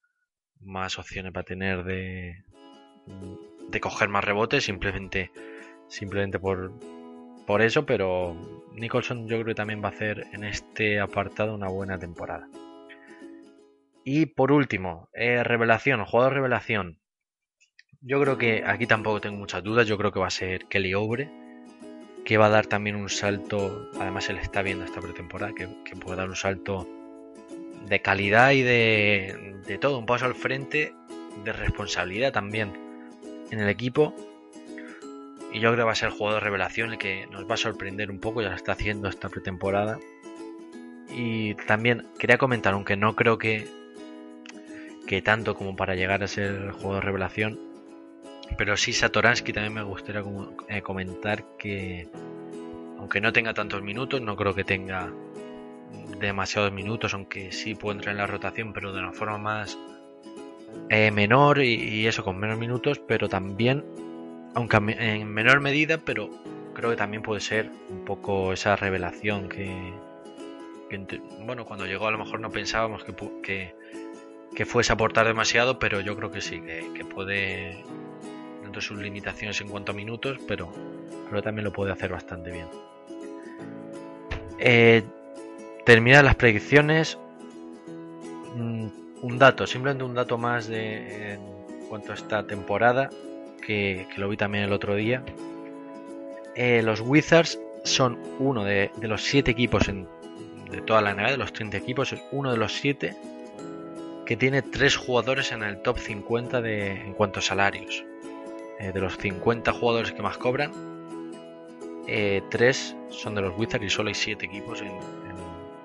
más 0.59 0.97
opciones 0.97 1.33
va 1.35 1.41
a 1.41 1.45
tener 1.45 1.83
de, 1.83 2.43
de 3.69 3.79
coger 3.79 4.09
más 4.09 4.25
rebotes, 4.25 4.63
simplemente, 4.63 5.31
simplemente 5.87 6.39
por, 6.39 6.73
por 7.45 7.61
eso, 7.61 7.85
pero 7.85 8.35
Nicholson 8.73 9.27
yo 9.27 9.37
creo 9.37 9.45
que 9.45 9.55
también 9.55 9.83
va 9.83 9.89
a 9.89 9.91
hacer 9.91 10.27
en 10.33 10.43
este 10.43 10.99
apartado 10.99 11.53
una 11.53 11.67
buena 11.67 11.97
temporada. 11.97 12.47
Y 14.03 14.27
por 14.27 14.51
último, 14.51 15.09
eh, 15.13 15.43
revelación, 15.43 16.03
jugador 16.05 16.33
revelación. 16.33 16.99
Yo 18.01 18.19
creo 18.19 18.37
que 18.37 18.63
aquí 18.65 18.87
tampoco 18.87 19.21
tengo 19.21 19.37
muchas 19.37 19.63
dudas, 19.63 19.87
yo 19.87 19.97
creo 19.97 20.11
que 20.11 20.19
va 20.19 20.27
a 20.27 20.31
ser 20.31 20.65
Kelly 20.65 20.95
Obre, 20.95 21.29
que 22.25 22.37
va 22.37 22.47
a 22.47 22.49
dar 22.49 22.65
también 22.65 22.95
un 22.95 23.09
salto, 23.09 23.89
además 23.99 24.29
él 24.29 24.37
está 24.37 24.63
viendo 24.63 24.85
esta 24.85 25.01
pretemporada, 25.01 25.53
que, 25.53 25.67
puede 25.97 26.17
dar 26.17 26.29
un 26.29 26.35
salto 26.35 26.87
de 27.87 28.01
calidad 28.01 28.51
y 28.51 28.63
de, 28.63 29.55
de 29.67 29.77
todo, 29.77 29.99
un 29.99 30.05
paso 30.07 30.25
al 30.25 30.35
frente, 30.35 30.93
de 31.43 31.53
responsabilidad 31.53 32.31
también 32.31 32.73
en 33.51 33.59
el 33.59 33.69
equipo 33.69 34.15
y 35.53 35.59
yo 35.59 35.69
creo 35.69 35.77
que 35.77 35.83
va 35.83 35.91
a 35.91 35.95
ser 35.95 36.09
el 36.09 36.15
jugador 36.15 36.41
de 36.41 36.45
revelación 36.45 36.91
el 36.91 36.97
que 36.97 37.27
nos 37.27 37.49
va 37.49 37.55
a 37.55 37.57
sorprender 37.57 38.09
un 38.09 38.19
poco, 38.19 38.41
ya 38.41 38.49
lo 38.49 38.55
está 38.55 38.73
haciendo 38.73 39.09
esta 39.09 39.29
pretemporada. 39.29 39.99
Y 41.09 41.55
también 41.55 42.07
quería 42.17 42.37
comentar, 42.37 42.73
aunque 42.73 42.95
no 42.95 43.15
creo 43.15 43.37
que, 43.37 43.67
que 45.07 45.21
tanto 45.21 45.55
como 45.55 45.75
para 45.75 45.95
llegar 45.95 46.23
a 46.23 46.27
ser 46.27 46.51
el 46.51 46.71
jugador 46.71 47.03
de 47.03 47.07
revelación, 47.07 47.59
pero 48.57 48.77
sí 48.77 48.93
Satoransky 48.93 49.53
también 49.53 49.73
me 49.73 49.83
gustaría 49.83 50.23
eh, 50.67 50.81
comentar 50.81 51.43
que, 51.57 52.07
aunque 52.97 53.21
no 53.21 53.33
tenga 53.33 53.53
tantos 53.53 53.81
minutos, 53.81 54.21
no 54.21 54.35
creo 54.35 54.53
que 54.53 54.63
tenga 54.63 55.11
demasiados 56.19 56.71
minutos, 56.71 57.13
aunque 57.13 57.51
sí 57.51 57.75
puede 57.75 57.97
entrar 57.97 58.13
en 58.13 58.19
la 58.19 58.27
rotación, 58.27 58.73
pero 58.73 58.93
de 58.93 58.99
una 58.99 59.13
forma 59.13 59.37
más 59.37 59.77
eh, 60.89 61.11
menor 61.11 61.61
y, 61.61 62.05
eso 62.07 62.23
con 62.23 62.37
menos 62.37 62.57
minutos, 62.57 63.01
pero 63.07 63.29
también 63.29 63.83
aunque 64.53 64.77
en 64.77 65.27
menor 65.27 65.61
medida, 65.61 65.97
pero 65.97 66.29
creo 66.73 66.89
que 66.89 66.95
también 66.95 67.23
puede 67.23 67.41
ser 67.41 67.69
un 67.89 68.05
poco 68.05 68.53
esa 68.53 68.75
revelación 68.75 69.49
que, 69.49 69.93
bueno, 71.45 71.65
cuando 71.65 71.85
llegó 71.85 72.07
a 72.07 72.11
lo 72.11 72.17
mejor 72.17 72.39
no 72.39 72.51
pensábamos 72.51 73.03
que, 73.03 73.73
que, 74.55 74.65
fuese 74.65 74.91
a 74.91 74.95
aportar 74.95 75.27
demasiado, 75.27 75.79
pero 75.79 76.01
yo 76.01 76.15
creo 76.15 76.31
que 76.31 76.41
sí, 76.41 76.61
que, 76.61 77.05
puede, 77.05 77.83
dentro 78.61 78.81
de 78.81 78.81
sus 78.81 78.97
limitaciones 78.99 79.59
en 79.61 79.69
cuanto 79.69 79.91
a 79.91 79.95
minutos, 79.95 80.37
pero, 80.47 80.71
pero 81.29 81.41
también 81.41 81.65
lo 81.65 81.71
puede 81.71 81.91
hacer 81.91 82.11
bastante 82.11 82.51
bien. 82.51 82.67
Eh, 84.59 85.03
terminar 85.85 86.23
las 86.23 86.35
predicciones. 86.35 87.17
Mm, 88.55 88.87
un 89.21 89.37
dato, 89.37 89.65
simplemente 89.65 90.03
un 90.03 90.13
dato 90.13 90.37
más 90.37 90.67
de, 90.67 91.33
en 91.33 91.41
cuanto 91.89 92.11
a 92.11 92.15
esta 92.15 92.45
temporada, 92.45 93.09
que, 93.61 94.07
lo 94.17 94.29
vi 94.29 94.37
también 94.37 94.65
el 94.65 94.73
otro 94.73 94.95
día. 94.95 95.23
Eh, 96.55 96.81
los 96.83 97.01
Wizards 97.01 97.59
son 97.83 98.19
uno 98.39 98.63
de, 98.63 98.91
los 99.01 99.23
siete 99.23 99.51
equipos 99.51 99.87
en, 99.87 100.07
de 100.69 100.81
toda 100.81 101.01
la 101.01 101.13
NBA, 101.13 101.31
de 101.31 101.37
los 101.37 101.53
30 101.53 101.77
equipos, 101.77 102.13
es 102.13 102.21
uno 102.31 102.51
de 102.51 102.57
los 102.57 102.73
siete 102.73 103.15
que 104.25 104.37
tiene 104.37 104.61
tres 104.61 104.95
jugadores 104.95 105.51
en 105.51 105.63
el 105.63 105.81
top 105.81 105.97
50 105.97 106.61
de, 106.61 106.91
en 106.91 107.13
cuanto 107.13 107.39
a 107.39 107.41
salarios. 107.41 108.03
Eh, 108.79 108.91
de 108.91 108.99
los 108.99 109.17
50 109.17 109.71
jugadores 109.73 110.11
que 110.11 110.21
más 110.21 110.37
cobran, 110.37 110.71
eh, 112.07 112.41
tres 112.49 112.95
son 113.09 113.35
de 113.35 113.41
los 113.41 113.57
Wizards 113.57 113.85
y 113.85 113.89
solo 113.89 114.09
hay 114.09 114.15
siete 114.15 114.45
equipos 114.45 114.83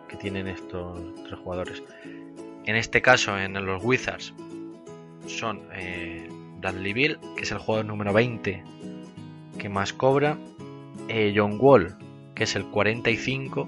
que 0.09 0.17
tienen 0.17 0.49
estos 0.49 0.99
tres 1.25 1.39
jugadores. 1.41 1.83
En 2.65 2.75
este 2.75 3.03
caso, 3.03 3.39
en 3.39 3.53
los 3.65 3.85
Wizards, 3.85 4.35
son 5.27 5.63
eh, 5.73 6.29
Bradley 6.61 6.93
Bill, 6.93 7.19
que 7.37 7.43
es 7.43 7.53
el 7.53 7.59
jugador 7.59 7.87
número 7.87 8.13
20 8.13 8.63
que 9.59 9.69
más 9.69 9.93
cobra, 9.93 10.37
John 11.35 11.57
Wall, 11.61 11.97
que 12.35 12.45
es 12.45 12.57
el 12.57 12.67
45, 12.67 13.67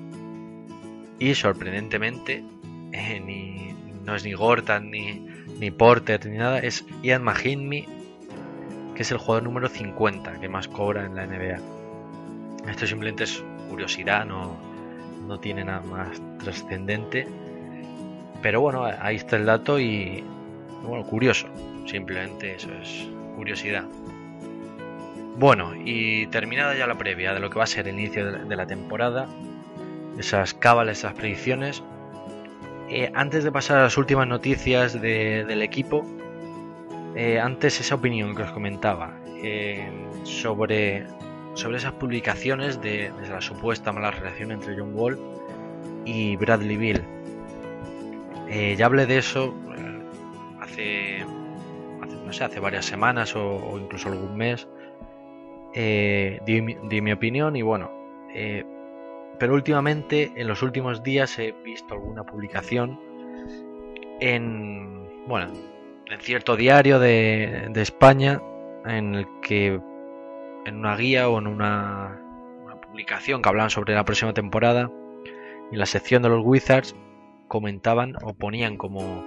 y 1.19 1.35
sorprendentemente, 1.35 2.45
eh, 2.93 3.21
ni, 3.25 3.75
no 4.05 4.15
es 4.15 4.25
ni 4.25 4.33
Gortan, 4.33 4.91
ni, 4.91 5.27
ni 5.59 5.71
Porter, 5.71 6.25
ni 6.27 6.39
nada, 6.39 6.59
es 6.59 6.85
Ian 7.03 7.25
Mahinmi, 7.25 7.87
que 8.95 9.03
es 9.03 9.11
el 9.11 9.19
jugador 9.19 9.45
número 9.45 9.69
50 9.69 10.41
que 10.41 10.49
más 10.49 10.69
cobra 10.69 11.07
en 11.07 11.15
la 11.15 11.27
NBA. 11.27 11.59
Esto 12.71 12.87
simplemente 12.87 13.25
es 13.25 13.43
curiosidad, 13.69 14.27
no, 14.27 14.57
no 15.27 15.39
tiene 15.39 15.65
nada 15.65 15.81
más 15.83 16.21
trascendente. 16.39 17.27
Pero 18.43 18.61
bueno, 18.61 18.85
ahí 18.85 19.17
está 19.17 19.37
el 19.37 19.47
dato 19.47 19.81
y 19.81 20.23
bueno, 20.85 21.05
curioso. 21.05 21.49
Simplemente 21.89 22.55
eso 22.55 22.69
es 22.83 23.09
curiosidad. 23.35 23.85
Bueno, 25.39 25.73
y 25.75 26.27
terminada 26.27 26.77
ya 26.77 26.87
la 26.87 26.99
previa 26.99 27.33
de 27.33 27.41
lo 27.41 27.49
que 27.49 27.57
va 27.57 27.65
a 27.65 27.67
ser 27.67 27.89
el 27.89 27.99
inicio 27.99 28.31
de 28.31 28.57
la 28.57 28.67
temporada, 28.67 29.27
esas 30.19 30.53
cábalas, 30.53 30.99
esas 30.99 31.15
predicciones. 31.15 31.83
Eh, 32.91 33.11
antes 33.15 33.43
de 33.43 33.53
pasar 33.53 33.79
a 33.79 33.83
las 33.85 33.97
últimas 33.97 34.27
noticias 34.27 35.01
del 35.01 35.63
equipo, 35.63 36.05
eh, 37.15 37.41
antes 37.41 37.81
esa 37.81 37.95
opinión 37.95 38.35
que 38.37 38.43
os 38.43 38.51
comentaba 38.51 39.15
eh, 39.43 39.89
sobre, 40.25 41.07
sobre 41.55 41.79
esas 41.79 41.93
publicaciones 41.93 42.83
de, 42.83 43.11
la 43.31 43.41
supuesta 43.41 43.93
mala 43.93 44.11
relación 44.11 44.53
entre 44.53 44.77
John 44.77 44.93
Wall 44.95 45.19
y 46.05 46.37
Bradley 46.37 46.77
Bill. 46.77 47.03
ya 48.77 48.87
hablé 48.87 49.07
de 49.07 49.19
eso 49.19 49.55
no 52.29 52.33
sé, 52.33 52.45
hace 52.45 52.61
varias 52.61 52.85
semanas 52.85 53.35
o, 53.35 53.79
incluso 53.79 54.11
algún 54.11 54.37
mes. 54.37 54.69
Di, 55.75 56.77
di, 56.89 57.01
mi 57.01 57.13
opinión 57.13 57.57
y 57.57 57.63
bueno, 57.63 57.91
pero 59.39 59.55
últimamente, 59.55 60.33
en 60.35 60.49
los 60.49 60.63
últimos 60.63 61.03
días, 61.03 61.39
he 61.39 61.53
visto 61.65 61.95
alguna 61.95 62.25
publicación 62.25 62.99
en, 64.21 65.27
bueno, 65.27 65.53
en 66.07 66.21
cierto 66.21 66.57
diario 66.57 66.99
de, 66.99 67.71
España 67.77 68.43
en 68.85 69.15
el 69.15 69.27
que 69.43 69.81
en 70.65 70.77
una 70.77 70.97
guía 70.97 71.29
o 71.29 71.39
en 71.39 71.47
una, 71.47 72.21
publicación 72.89 73.43
que 73.43 73.49
hablaban 73.49 73.71
sobre 73.71 73.95
la 73.95 74.05
próxima 74.05 74.33
temporada, 74.33 74.91
en 75.71 75.79
la 75.79 75.87
sección 75.87 76.23
de 76.23 76.31
los 76.31 76.45
Wizards 76.45 76.97
comentaban 77.47 78.15
o 78.23 78.35
ponían 78.35 78.77
como, 78.77 79.25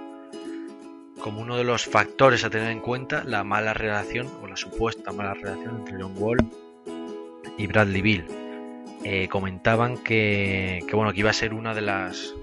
como 1.22 1.40
uno 1.40 1.56
de 1.56 1.64
los 1.64 1.86
factores 1.86 2.44
a 2.44 2.50
tener 2.50 2.70
en 2.70 2.80
cuenta 2.80 3.22
la 3.24 3.44
mala 3.44 3.72
relación 3.72 4.28
o 4.42 4.46
la 4.46 4.56
supuesta 4.56 5.12
mala 5.12 5.34
relación 5.34 5.76
entre 5.76 6.02
John 6.02 6.14
Wall 6.18 6.38
y 7.56 7.66
Bradley 7.66 8.02
Bill. 8.02 8.24
Eh, 9.04 9.28
comentaban 9.28 9.96
que, 9.98 10.84
bueno, 10.92 11.12
que 11.12 11.20
iba 11.20 11.30
a 11.30 11.34
ser 11.34 11.54
una 11.54 11.74
de 11.74 11.80
las, 11.80 12.34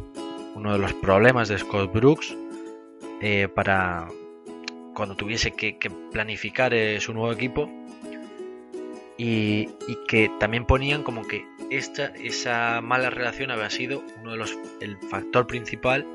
uno 0.55 0.73
de 0.73 0.79
los 0.79 0.93
problemas 0.93 1.49
de 1.49 1.57
Scott 1.57 1.93
Brooks 1.93 2.35
eh, 3.21 3.47
para 3.53 4.07
cuando 4.93 5.15
tuviese 5.15 5.51
que, 5.51 5.77
planificar 6.11 6.73
eh, 6.73 6.99
su 6.99 7.13
nuevo 7.13 7.31
equipo 7.31 7.69
y, 9.17 9.69
que 10.07 10.31
también 10.39 10.65
ponían 10.65 11.03
como 11.03 11.27
que 11.27 11.45
esta, 11.69 12.07
esa 12.15 12.81
mala 12.81 13.09
relación 13.09 13.51
había 13.51 13.69
sido 13.69 14.03
uno 14.21 14.31
de 14.31 14.37
los 14.37 14.57
el 14.81 14.97
factor 15.09 15.45
principal 15.47 16.05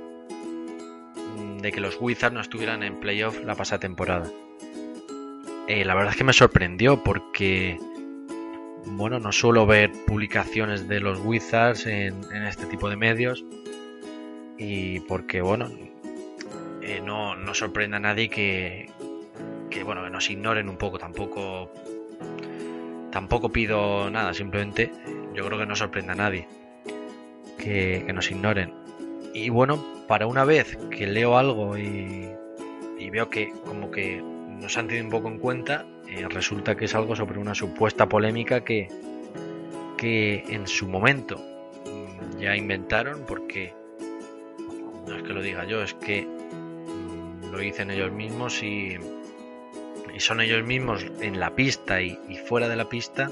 de 1.64 1.72
que 1.72 1.81
los 1.81 1.96
Wizards 1.98 2.35
no 2.35 2.40
estuvieran 2.40 2.83
en 2.83 3.00
playoff 3.00 3.42
la 3.42 3.55
pasada 3.55 3.81
temporada. 3.81 4.31
la 5.66 5.94
verdad 5.94 6.12
es 6.12 6.16
que 6.16 6.24
me 6.24 6.33
sorprendió 6.33 7.03
porque 7.03 7.79
bueno, 8.87 9.18
no 9.18 9.33
suelo 9.33 9.66
ver 9.66 9.90
publicaciones 10.07 10.88
de 10.88 11.00
los 11.00 11.18
Wizards 11.20 11.87
en, 11.87 12.22
este 12.46 12.66
tipo 12.66 12.90
de 12.90 12.96
medios 12.96 13.44
y 14.59 15.00
porque, 15.00 15.40
bueno, 15.40 15.70
eh, 16.83 17.00
no, 17.03 17.35
no, 17.35 17.55
sorprende 17.55 17.96
a 17.96 18.00
nadie 18.00 18.29
que, 18.29 18.90
que, 19.70 19.83
bueno, 19.83 20.05
que 20.05 20.11
nos 20.11 20.29
ignoren 20.31 20.68
un 20.68 20.77
poco, 20.77 20.98
tampoco, 20.98 21.72
tampoco 23.11 23.50
pido 23.50 24.11
nada, 24.11 24.35
simplemente 24.35 24.92
yo 25.35 25.44
creo 25.46 25.59
que 25.59 25.66
no 25.66 25.74
sorprende 25.74 26.12
a 26.12 26.16
nadie 26.16 26.46
que, 27.59 28.05
nos 28.12 28.31
ignoren. 28.31 28.72
Y 29.33 29.48
bueno, 29.48 29.83
para 30.06 30.26
una 30.26 30.44
vez 30.44 30.78
que 30.90 31.06
leo 31.06 31.36
algo 31.36 31.76
y, 31.78 32.28
y 32.98 33.10
veo 33.10 33.30
que 33.30 33.52
como 33.64 33.90
que 33.90 34.22
nos 34.64 34.76
han 34.78 34.88
tenido 34.88 35.04
un 35.04 35.10
poco 35.10 35.28
en 35.28 35.38
cuenta, 35.38 35.86
eh, 36.08 36.26
resulta 36.28 36.76
que 36.76 36.86
es 36.86 36.94
algo 36.94 37.14
sobre 37.16 37.38
una 37.38 37.54
supuesta 37.54 38.08
polémica 38.08 38.64
que, 38.64 38.88
que 39.96 40.44
en 40.48 40.66
su 40.66 40.88
momento 40.88 41.36
mm, 41.36 42.40
ya 42.40 42.56
inventaron 42.56 43.24
porque 43.26 43.74
no 45.06 45.16
es 45.16 45.22
que 45.22 45.32
lo 45.32 45.42
diga 45.42 45.64
yo, 45.64 45.82
es 45.82 45.94
que 45.94 46.22
mm, 46.22 47.50
lo 47.50 47.58
dicen 47.58 47.90
ellos 47.90 48.12
mismos 48.12 48.62
y, 48.62 48.96
y, 50.14 50.20
son 50.20 50.40
ellos 50.40 50.64
mismos 50.64 51.04
en 51.20 51.40
la 51.40 51.54
pista 51.54 52.00
y, 52.00 52.18
fuera 52.46 52.68
de 52.68 52.76
la 52.76 52.88
pista 52.88 53.30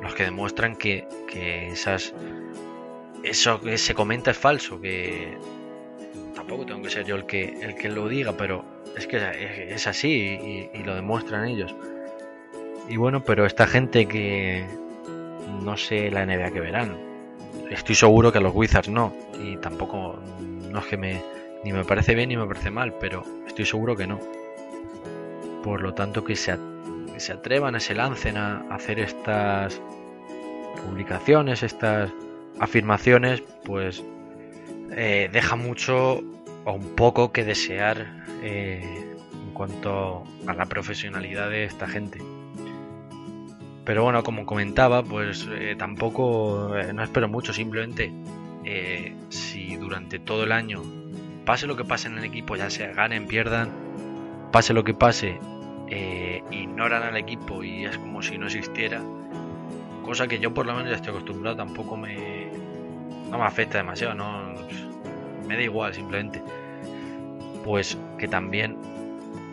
los 0.00 0.14
que 0.14 0.24
demuestran 0.24 0.76
que, 0.76 1.06
que 1.28 1.68
esas 1.68 2.14
eso 3.22 3.60
que 3.60 3.78
se 3.78 3.94
comenta 3.94 4.32
es 4.32 4.38
falso, 4.38 4.80
que 4.80 5.36
tampoco 6.42 6.66
tengo 6.66 6.82
que 6.82 6.90
ser 6.90 7.06
yo 7.06 7.14
el 7.14 7.24
que 7.24 7.60
el 7.62 7.76
que 7.76 7.88
lo 7.88 8.08
diga, 8.08 8.32
pero 8.32 8.64
es 8.96 9.06
que 9.06 9.18
es 9.72 9.86
así 9.86 10.68
y, 10.74 10.82
lo 10.82 10.96
demuestran 10.96 11.46
ellos. 11.46 11.72
Y 12.88 12.96
bueno, 12.96 13.22
pero 13.22 13.46
esta 13.46 13.68
gente 13.68 14.06
que 14.06 14.66
no 15.62 15.76
sé 15.76 16.10
la 16.10 16.26
NBA 16.26 16.50
que 16.50 16.60
verán. 16.60 16.96
Estoy 17.70 17.94
seguro 17.94 18.32
que 18.32 18.40
los 18.40 18.52
Wizards 18.52 18.88
no. 18.88 19.14
Y 19.40 19.56
tampoco, 19.58 20.18
no 20.40 20.80
es 20.80 20.86
que 20.86 20.96
me, 20.96 21.22
ni 21.62 21.72
me 21.72 21.84
parece 21.84 22.16
bien 22.16 22.28
ni 22.28 22.36
me 22.36 22.46
parece 22.46 22.72
mal, 22.72 22.92
pero 22.98 23.22
estoy 23.46 23.64
seguro 23.64 23.94
que 23.94 24.08
no. 24.08 24.18
Por 25.62 25.80
lo 25.80 25.94
tanto, 25.94 26.24
que 26.24 26.34
se, 26.34 26.58
se 27.18 27.32
atrevan, 27.32 27.80
se 27.80 27.94
lancen 27.94 28.36
a 28.36 28.62
hacer 28.68 28.98
estas 28.98 29.80
publicaciones, 30.84 31.62
estas 31.62 32.10
afirmaciones, 32.58 33.44
pues 33.64 34.02
eh, 34.96 35.30
deja 35.32 35.56
mucho 35.56 36.22
o 36.64 36.72
un 36.72 36.94
poco 36.94 37.32
que 37.32 37.44
desear 37.44 38.24
eh, 38.42 39.14
en 39.32 39.54
cuanto 39.54 40.24
a 40.46 40.54
la 40.54 40.66
profesionalidad 40.66 41.50
de 41.50 41.64
esta 41.64 41.88
gente. 41.88 42.18
Pero 43.84 44.04
bueno, 44.04 44.22
como 44.22 44.46
comentaba, 44.46 45.02
pues 45.02 45.48
eh, 45.50 45.74
tampoco 45.76 46.70
no 46.94 47.02
espero 47.02 47.28
mucho, 47.28 47.52
simplemente 47.52 48.12
si 49.28 49.74
durante 49.74 50.20
todo 50.20 50.44
el 50.44 50.52
año, 50.52 50.82
pase 51.44 51.66
lo 51.66 51.76
que 51.76 51.84
pase 51.84 52.06
en 52.06 52.18
el 52.18 52.24
equipo, 52.24 52.54
ya 52.54 52.70
sea 52.70 52.92
ganen, 52.92 53.26
pierdan, 53.26 53.70
pase 54.52 54.72
lo 54.72 54.84
que 54.84 54.94
pase, 54.94 55.40
ignoran 56.50 57.02
al 57.02 57.16
equipo 57.16 57.64
y 57.64 57.86
es 57.86 57.98
como 57.98 58.22
si 58.22 58.38
no 58.38 58.46
existiera, 58.46 59.02
cosa 60.04 60.28
que 60.28 60.38
yo 60.38 60.54
por 60.54 60.66
lo 60.66 60.74
menos 60.74 60.90
ya 60.90 60.96
estoy 60.96 61.10
acostumbrado, 61.10 61.56
tampoco 61.56 61.96
me, 61.96 62.41
no 63.32 63.38
me 63.38 63.44
afecta 63.44 63.78
demasiado, 63.78 64.14
no, 64.14 64.52
me 65.48 65.56
da 65.56 65.62
igual 65.62 65.92
simplemente 65.94 66.40
pues 67.64 67.98
que 68.18 68.28
también 68.28 68.76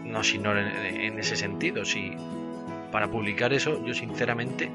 nos 0.03 0.33
ignoren 0.33 0.67
en 0.67 1.19
ese 1.19 1.35
sentido. 1.35 1.85
Si 1.85 2.15
para 2.91 3.07
publicar 3.07 3.53
eso, 3.53 3.83
yo 3.85 3.93
sinceramente 3.93 4.69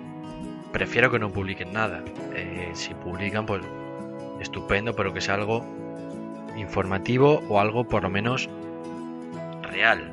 prefiero 0.72 1.10
que 1.10 1.18
no 1.18 1.30
publiquen 1.30 1.72
nada. 1.72 2.02
Eh, 2.34 2.70
si 2.74 2.94
publican, 2.94 3.44
pues 3.46 3.62
estupendo, 4.40 4.94
pero 4.94 5.12
que 5.12 5.20
sea 5.20 5.34
algo 5.34 5.64
informativo 6.56 7.42
o 7.48 7.60
algo 7.60 7.84
por 7.84 8.02
lo 8.02 8.10
menos 8.10 8.48
real. 9.62 10.12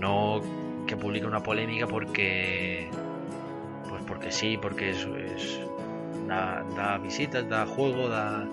No 0.00 0.40
que 0.86 0.96
publique 0.96 1.26
una 1.26 1.42
polémica 1.42 1.86
porque 1.86 2.88
pues 3.88 4.02
porque 4.06 4.32
sí, 4.32 4.58
porque 4.60 4.90
es, 4.90 5.06
da, 6.26 6.98
visitas, 6.98 7.48
da 7.48 7.66
juego, 7.66 8.08
da 8.08 8.46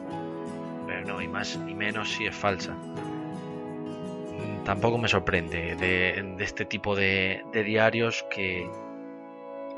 pero 0.85 1.05
no, 1.05 1.21
y 1.21 1.27
más 1.27 1.55
y 1.67 1.73
menos 1.73 2.11
si 2.11 2.25
es 2.25 2.35
falsa. 2.35 2.73
Mm, 2.73 4.63
tampoco 4.65 4.97
me 4.97 5.07
sorprende 5.07 5.75
de, 5.75 6.35
este 6.43 6.65
tipo 6.65 6.95
de, 6.95 7.43
de 7.53 7.63
diarios 7.63 8.25
que, 8.29 8.69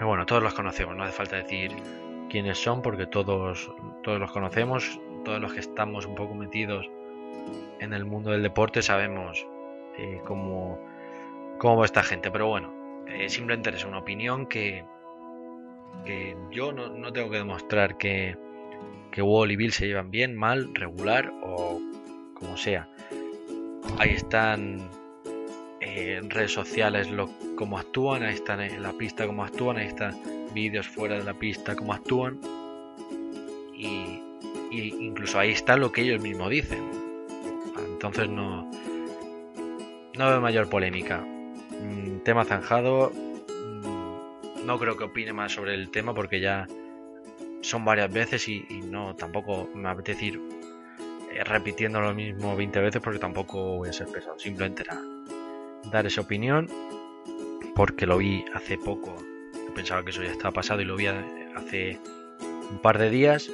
bueno, 0.01 0.25
todos 0.25 0.41
los 0.41 0.53
conocemos, 0.53 0.95
no 0.95 1.03
hace 1.03 1.13
falta 1.13 1.35
decir 1.35 1.71
quiénes 2.29 2.57
son 2.57 2.81
porque 2.81 3.05
todos, 3.05 3.71
todos 4.01 4.19
los 4.19 4.31
conocemos, 4.31 4.99
todos 5.23 5.39
los 5.39 5.53
que 5.53 5.59
estamos 5.59 6.05
un 6.05 6.15
poco 6.15 6.33
metidos 6.33 6.89
en 7.79 7.93
el 7.93 8.05
mundo 8.05 8.31
del 8.31 8.41
deporte 8.41 8.81
sabemos 8.81 9.45
eh, 9.97 10.21
cómo, 10.25 10.79
cómo 11.59 11.77
va 11.77 11.85
esta 11.85 12.01
gente. 12.03 12.31
Pero 12.31 12.47
bueno, 12.47 12.73
eh, 13.07 13.29
simplemente 13.29 13.69
es 13.69 13.85
una 13.85 13.99
opinión 13.99 14.47
que, 14.47 14.85
que 16.05 16.35
yo 16.51 16.71
no, 16.71 17.11
tengo 17.11 17.29
que 17.29 17.37
demostrar 17.37 17.97
que, 17.97 18.37
que 19.11 19.21
Wall 19.21 19.51
y 19.51 19.55
Bill 19.55 19.71
se 19.71 19.87
llevan 19.87 20.11
bien, 20.11 20.35
mal, 20.35 20.73
regular 20.73 21.31
o 21.41 21.79
como 22.33 22.57
sea. 22.57 22.89
Ahí 23.97 24.11
están 24.11 24.89
eh, 25.79 26.17
en 26.21 26.29
redes 26.29 26.51
sociales 26.51 27.09
lo, 27.09 27.29
cómo 27.55 27.77
actúan, 27.77 28.23
ahí 28.23 28.33
están 28.33 28.61
en 28.61 28.81
la 28.81 28.93
pista 28.93 29.25
cómo 29.25 29.43
actúan, 29.43 29.77
ahí 29.77 29.87
están 29.87 30.19
vídeos 30.53 30.87
fuera 30.87 31.15
de 31.15 31.23
la 31.23 31.33
pista 31.33 31.75
cómo 31.75 31.93
actúan. 31.93 32.39
Y, 33.75 34.21
incluso 34.71 35.37
ahí 35.37 35.51
está 35.51 35.77
lo 35.77 35.91
que 35.91 36.01
ellos 36.01 36.21
mismos 36.21 36.49
dicen. 36.49 36.83
Entonces 37.91 38.27
no, 38.27 38.69
no 40.17 40.29
veo 40.29 40.41
mayor 40.41 40.69
polémica. 40.69 41.19
Mm, 41.19 42.19
tema 42.23 42.43
zanjado. 42.43 43.11
No 44.65 44.79
creo 44.79 44.97
que 44.97 45.03
opine 45.03 45.33
más 45.33 45.51
sobre 45.51 45.73
el 45.73 45.89
tema 45.89 46.13
porque 46.13 46.39
ya 46.39 46.67
son 47.61 47.85
varias 47.85 48.11
veces 48.11 48.47
y, 48.47 48.65
no 48.85 49.15
tampoco 49.15 49.69
me 49.73 49.89
apetece 49.89 50.25
ir 50.25 50.41
eh, 51.33 51.43
repitiendo 51.43 52.01
lo 52.01 52.13
mismo 52.13 52.55
20 52.55 52.79
veces 52.79 53.01
porque 53.01 53.19
tampoco 53.19 53.77
voy 53.77 53.89
a 53.89 53.93
ser 53.93 54.07
pesado. 54.07 54.37
Simplemente 54.37 54.83
era 54.83 55.01
dar 55.91 56.05
esa 56.05 56.21
opinión 56.21 56.69
porque 57.75 58.05
lo 58.05 58.17
vi 58.17 58.45
hace 58.53 58.77
poco. 58.77 59.15
Pensaba 59.75 60.03
que 60.03 60.11
eso 60.11 60.21
ya 60.21 60.31
estaba 60.31 60.51
pasado 60.51 60.81
y 60.81 60.85
lo 60.85 60.95
vi 60.95 61.07
hace 61.07 61.99
un 62.69 62.79
par 62.81 62.97
de 62.99 63.09
días. 63.09 63.49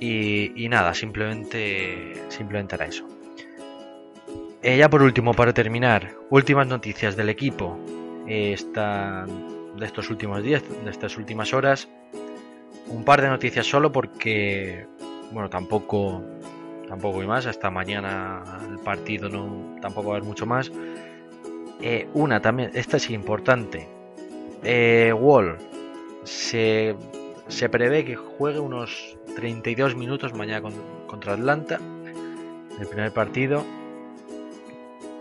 Y, 0.00 0.68
nada, 0.68 0.94
simplemente, 0.94 2.22
simplemente 2.28 2.76
era 2.76 2.86
eso. 2.86 3.04
Eh, 4.62 4.76
ya 4.76 4.88
por 4.88 5.02
último, 5.02 5.34
para 5.34 5.52
terminar, 5.52 6.14
últimas 6.30 6.68
noticias 6.68 7.16
del 7.16 7.30
equipo. 7.30 7.76
Eh, 8.28 8.52
de 9.78 9.86
estos 9.86 10.10
últimos 10.10 10.42
días, 10.42 10.62
de 10.84 10.90
estas 10.90 11.16
últimas 11.16 11.52
horas. 11.52 11.88
Un 12.88 13.04
par 13.04 13.20
de 13.20 13.28
noticias 13.28 13.66
solo 13.66 13.92
porque, 13.92 14.86
bueno, 15.32 15.48
tampoco, 15.50 16.22
tampoco 16.88 17.20
hay 17.20 17.26
más. 17.26 17.46
Hasta 17.46 17.70
mañana 17.70 18.42
el 18.70 18.78
partido 18.78 19.28
no, 19.28 19.76
tampoco 19.80 20.08
va 20.08 20.14
a 20.14 20.16
haber 20.16 20.28
mucho 20.28 20.46
más. 20.46 20.70
Eh, 21.80 22.08
una 22.14 22.40
también, 22.40 22.70
esta 22.74 22.96
es 22.96 23.10
importante. 23.10 23.88
Eh, 24.64 25.12
Wall 25.12 25.56
se, 26.24 26.96
se, 27.46 27.68
prevé 27.68 28.04
que 28.04 28.16
juegue 28.16 28.58
unos 28.58 29.16
32 29.36 29.94
minutos 29.94 30.34
mañana 30.34 30.68
contra 31.06 31.34
Atlanta, 31.34 31.78
el 32.80 32.86
primer 32.86 33.12
partido. 33.12 33.64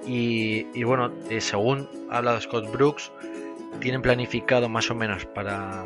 Y, 0.08 0.84
bueno, 0.84 1.12
eh, 1.30 1.42
según 1.42 1.90
ha 2.10 2.20
hablado 2.20 2.40
Scott 2.40 2.72
Brooks, 2.72 3.12
tienen 3.80 4.02
planificado 4.02 4.70
más 4.70 4.90
o 4.92 4.96
menos 4.96 5.26
para 5.26 5.86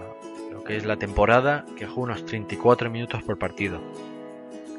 lo 0.51 0.63
que 0.63 0.77
es 0.77 0.85
la 0.85 0.97
temporada 0.97 1.65
que 1.77 1.85
juegue 1.85 2.01
unos 2.01 2.25
34 2.25 2.89
minutos 2.89 3.23
por 3.23 3.37
partido. 3.37 3.79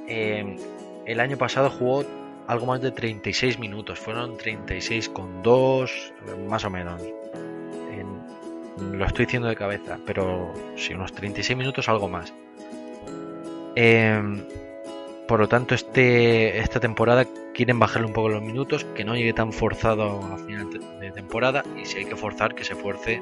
el 0.06 1.20
año 1.20 1.36
pasado 1.36 1.70
jugó 1.70 2.04
algo 2.46 2.66
más 2.66 2.80
de 2.80 2.90
36 2.90 3.58
minutos, 3.58 3.98
fueron 3.98 4.36
36 4.36 5.08
con 5.08 5.42
2, 5.42 6.12
más 6.48 6.64
o 6.64 6.70
menos. 6.70 7.02
lo 8.92 9.04
estoy 9.04 9.26
diciendo 9.26 9.48
de 9.48 9.56
cabeza, 9.56 9.98
pero 10.06 10.52
sí, 10.76 10.94
unos 10.94 11.12
36 11.12 11.56
minutos, 11.56 11.88
algo 11.88 12.08
más. 12.08 12.32
Em, 13.74 14.42
por 15.28 15.40
lo 15.40 15.48
tanto, 15.48 15.74
este, 15.74 16.58
esta 16.58 16.80
temporada 16.80 17.26
quieren 17.54 17.78
bajarle 17.78 18.08
un 18.08 18.12
poco 18.12 18.28
los 18.28 18.42
minutos, 18.42 18.84
que 18.94 19.04
no 19.04 19.14
llegue 19.14 19.32
tan 19.32 19.52
forzado 19.52 20.20
a 20.22 20.38
final 20.38 20.68
de 21.00 21.10
temporada 21.10 21.64
y 21.80 21.84
si 21.84 21.98
hay 21.98 22.04
que 22.04 22.16
forzar, 22.16 22.54
que 22.54 22.64
se 22.64 22.74
fuerce 22.74 23.20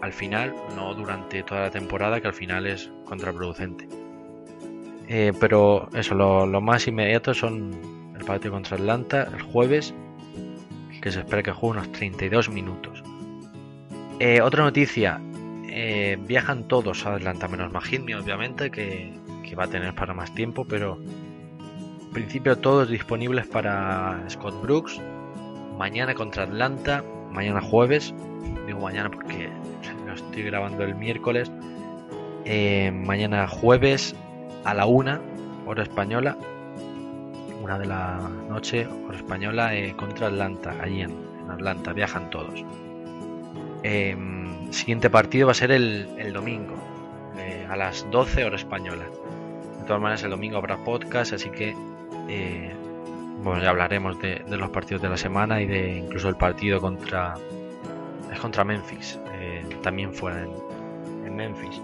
al 0.00 0.12
final, 0.12 0.54
no 0.74 0.94
durante 0.94 1.42
toda 1.42 1.62
la 1.62 1.70
temporada, 1.70 2.20
que 2.20 2.26
al 2.26 2.34
final 2.34 2.66
es 2.66 2.90
contraproducente. 3.04 3.88
Eh, 5.08 5.32
pero 5.38 5.88
eso, 5.94 6.14
lo, 6.14 6.60
más 6.60 6.86
inmediato 6.88 7.34
son 7.34 7.92
partido 8.22 8.52
contra 8.52 8.76
Atlanta 8.76 9.28
el 9.32 9.42
jueves, 9.42 9.94
que 11.00 11.10
se 11.10 11.20
espera 11.20 11.42
que 11.42 11.52
juegue 11.52 11.80
unos 11.80 11.92
32 11.92 12.48
minutos. 12.48 13.02
Eh, 14.20 14.40
otra 14.40 14.64
noticia, 14.64 15.20
eh, 15.68 16.16
viajan 16.20 16.68
todos 16.68 17.04
a 17.06 17.14
Atlanta, 17.14 17.48
menos 17.48 17.72
Mahidmi 17.72 18.14
obviamente, 18.14 18.70
que, 18.70 19.12
va 19.58 19.64
a 19.64 19.68
tener 19.68 19.94
para 19.94 20.14
más 20.14 20.34
tiempo, 20.34 20.64
pero 20.64 20.98
principio 22.12 22.56
todos 22.58 22.88
disponibles 22.88 23.46
para 23.46 24.22
Scott 24.28 24.60
Brooks. 24.62 25.00
Mañana 25.78 26.14
contra 26.14 26.44
Atlanta, 26.44 27.02
mañana 27.30 27.60
jueves, 27.60 28.14
digo 28.66 28.80
mañana 28.80 29.10
porque 29.10 29.48
lo 30.06 30.12
estoy 30.12 30.42
grabando 30.44 30.84
el 30.84 30.94
miércoles. 30.94 31.50
Eh, 32.44 32.90
mañana 32.92 33.48
jueves 33.48 34.14
a 34.64 34.74
la 34.74 34.86
una, 34.86 35.20
hora 35.66 35.82
española, 35.82 36.36
una 37.62 37.78
de 37.78 37.86
la 37.86 38.18
noche, 38.48 38.86
hora 39.06 39.16
española, 39.16 39.74
eh, 39.74 39.94
contra 39.96 40.26
Atlanta, 40.26 40.74
allí 40.80 41.02
en, 41.02 41.32
Atlanta, 41.48 41.92
viajan 41.92 42.30
todos. 42.30 42.64
Em, 43.82 44.70
siguiente 44.72 45.10
partido 45.10 45.46
va 45.46 45.52
a 45.52 45.54
ser 45.54 45.72
el, 45.72 46.32
domingo, 46.32 46.74
eh, 47.36 47.66
a 47.68 47.76
las 47.76 48.08
12 48.10 48.44
hora 48.44 48.56
española. 48.56 49.04
De 49.80 49.86
todas 49.86 50.00
maneras, 50.00 50.22
el 50.22 50.30
domingo 50.30 50.58
habrá 50.58 50.76
podcast, 50.84 51.32
así 51.32 51.50
que 51.50 51.74
eh, 52.28 52.72
bueno, 53.42 53.62
ya 53.62 53.70
hablaremos 53.70 54.18
de, 54.20 54.42
los 54.48 54.70
partidos 54.70 55.02
de 55.02 55.08
la 55.08 55.16
semana 55.16 55.60
y 55.60 55.66
de 55.66 55.98
incluso 55.98 56.28
el 56.28 56.36
partido 56.36 56.80
contra 56.80 57.34
es 58.32 58.40
contra 58.40 58.64
Memphis, 58.64 59.18
también 59.82 60.14
fuera 60.14 60.46
en 61.26 61.36
Memphis. 61.36 61.82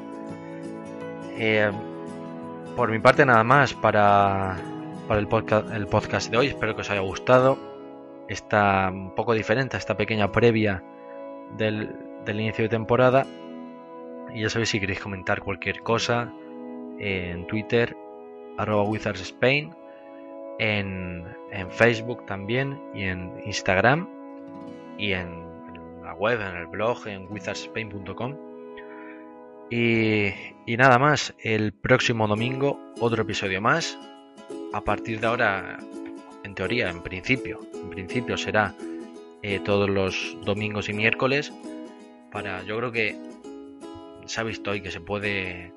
por 2.75 2.91
mi 2.91 2.99
parte 3.01 3.27
nada 3.27 3.45
más 3.45 3.75
para 3.75 4.57
para 5.09 5.21
el 5.21 5.27
podcast, 5.27 5.73
el 5.73 5.87
podcast 5.87 6.31
de 6.31 6.37
hoy. 6.37 6.47
Espero 6.49 6.75
que 6.75 6.83
os 6.83 6.91
haya 6.91 7.01
gustado. 7.01 7.59
Está 8.29 8.91
un 8.93 9.15
poco 9.15 9.33
diferente 9.33 9.77
a 9.77 9.79
esta 9.79 9.97
pequeña 9.97 10.31
previa 10.31 10.85
del, 11.57 11.97
inicio 12.29 12.65
de 12.65 12.69
temporada. 12.69 13.27
Y 14.35 14.43
ya 14.43 14.51
sabéis 14.51 14.69
si 14.69 14.79
queréis 14.79 15.01
comentar 15.01 15.41
cualquier 15.41 15.83
cosa 15.83 16.31
en 16.99 17.47
Twitter, 17.47 17.97
arroba 18.59 18.83
Wizards 18.83 19.23
Spain, 19.23 19.75
en, 20.59 21.25
Facebook 21.71 22.25
también 22.27 22.81
y 22.95 23.05
en 23.05 23.33
Instagram 23.45 24.09
y 24.99 25.13
en, 25.13 25.47
la 26.03 26.15
web, 26.15 26.41
en 26.41 26.57
el 26.57 26.67
blog, 26.67 27.07
en 27.07 27.31
wizardspain.com. 27.31 28.37
Y, 29.71 30.29
y 30.67 30.77
nada 30.77 30.99
más, 30.99 31.35
el 31.43 31.73
próximo 31.73 32.27
domingo 32.27 32.79
otro 33.01 33.23
episodio 33.23 33.61
más 33.61 33.99
a 34.73 34.83
partir 34.83 35.21
de 35.21 35.27
ahora, 35.27 35.79
en 36.45 36.55
teoría, 36.55 36.91
en 36.91 37.03
principio, 37.03 37.61
en 37.75 37.91
principio 37.91 38.37
será 38.37 38.75
eh, 39.43 39.61
todos 39.61 39.89
los 39.89 40.37
domingos 40.45 40.89
y 40.89 40.93
miércoles. 40.93 41.53
Para, 42.31 42.63
yo 42.65 42.77
creo 42.77 42.93
que 42.93 43.17
se 44.27 44.41
ha 44.41 44.45
visto 44.45 44.71
hoy 44.71 44.83
que 44.83 44.91
se 44.91 45.01
puede 45.01 45.73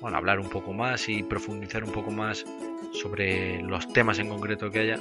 bueno, 0.00 0.16
hablar 0.16 0.38
un 0.38 0.48
poco 0.48 0.72
más 0.72 1.08
y 1.08 1.22
profundizar 1.22 1.82
un 1.82 1.92
poco 1.92 2.10
más 2.10 2.44
sobre 2.92 3.62
los 3.62 3.92
temas 3.92 4.18
en 4.18 4.28
concreto 4.28 4.70
que 4.70 4.80
haya. 4.80 4.96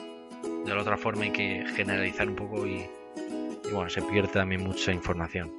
De 0.66 0.74
la 0.74 0.82
otra 0.82 0.98
forma 0.98 1.24
hay 1.24 1.32
que 1.32 1.66
generalizar 1.76 2.28
un 2.28 2.36
poco 2.36 2.66
y, 2.66 2.86
bueno, 3.72 3.90
se 3.90 4.02
pierde 4.02 4.30
también 4.30 4.62
mucha 4.62 4.92
información. 4.92 5.52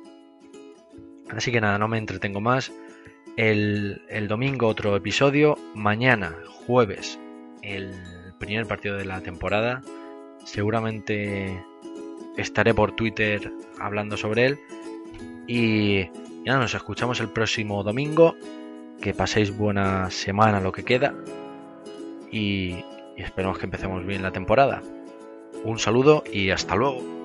Así 1.31 1.51
que 1.51 1.61
nada, 1.61 1.79
no 1.79 1.89
me 1.89 1.99
entretengo 1.99 2.41
más. 2.41 2.73
El, 3.37 4.03
el, 4.09 4.29
domingo 4.29 4.69
otro 4.69 4.97
episodio. 4.97 5.57
Mañana, 5.75 6.35
jueves, 6.67 7.19
el 7.63 7.93
primer 8.39 8.67
partido 8.67 8.97
de 8.97 9.05
la 9.05 9.21
temporada. 9.21 9.83
Seguramente 10.45 11.63
estaré 12.37 12.75
por 12.75 12.93
Twitter 12.93 13.53
hablando 13.79 14.17
sobre 14.17 14.47
él. 14.47 14.59
Y 15.47 16.05
ya 16.45 16.59
nos 16.59 16.75
escuchamos 16.75 17.21
el 17.21 17.29
próximo 17.29 17.83
domingo. 17.83 18.37
Que 19.01 19.13
paséis 19.13 19.57
buena 19.57 20.11
semana 20.11 20.61
lo 20.61 20.73
que 20.73 20.85
queda. 20.85 21.15
Y, 22.31 22.85
y 23.17 23.23
esperemos 23.23 23.59
que 23.59 23.67
empecemos 23.67 24.05
bien 24.05 24.23
la 24.23 24.33
temporada. 24.33 24.83
Un 25.65 25.79
saludo 25.79 26.23
y 26.33 26.51
hasta 26.51 26.77
luego. 26.77 27.16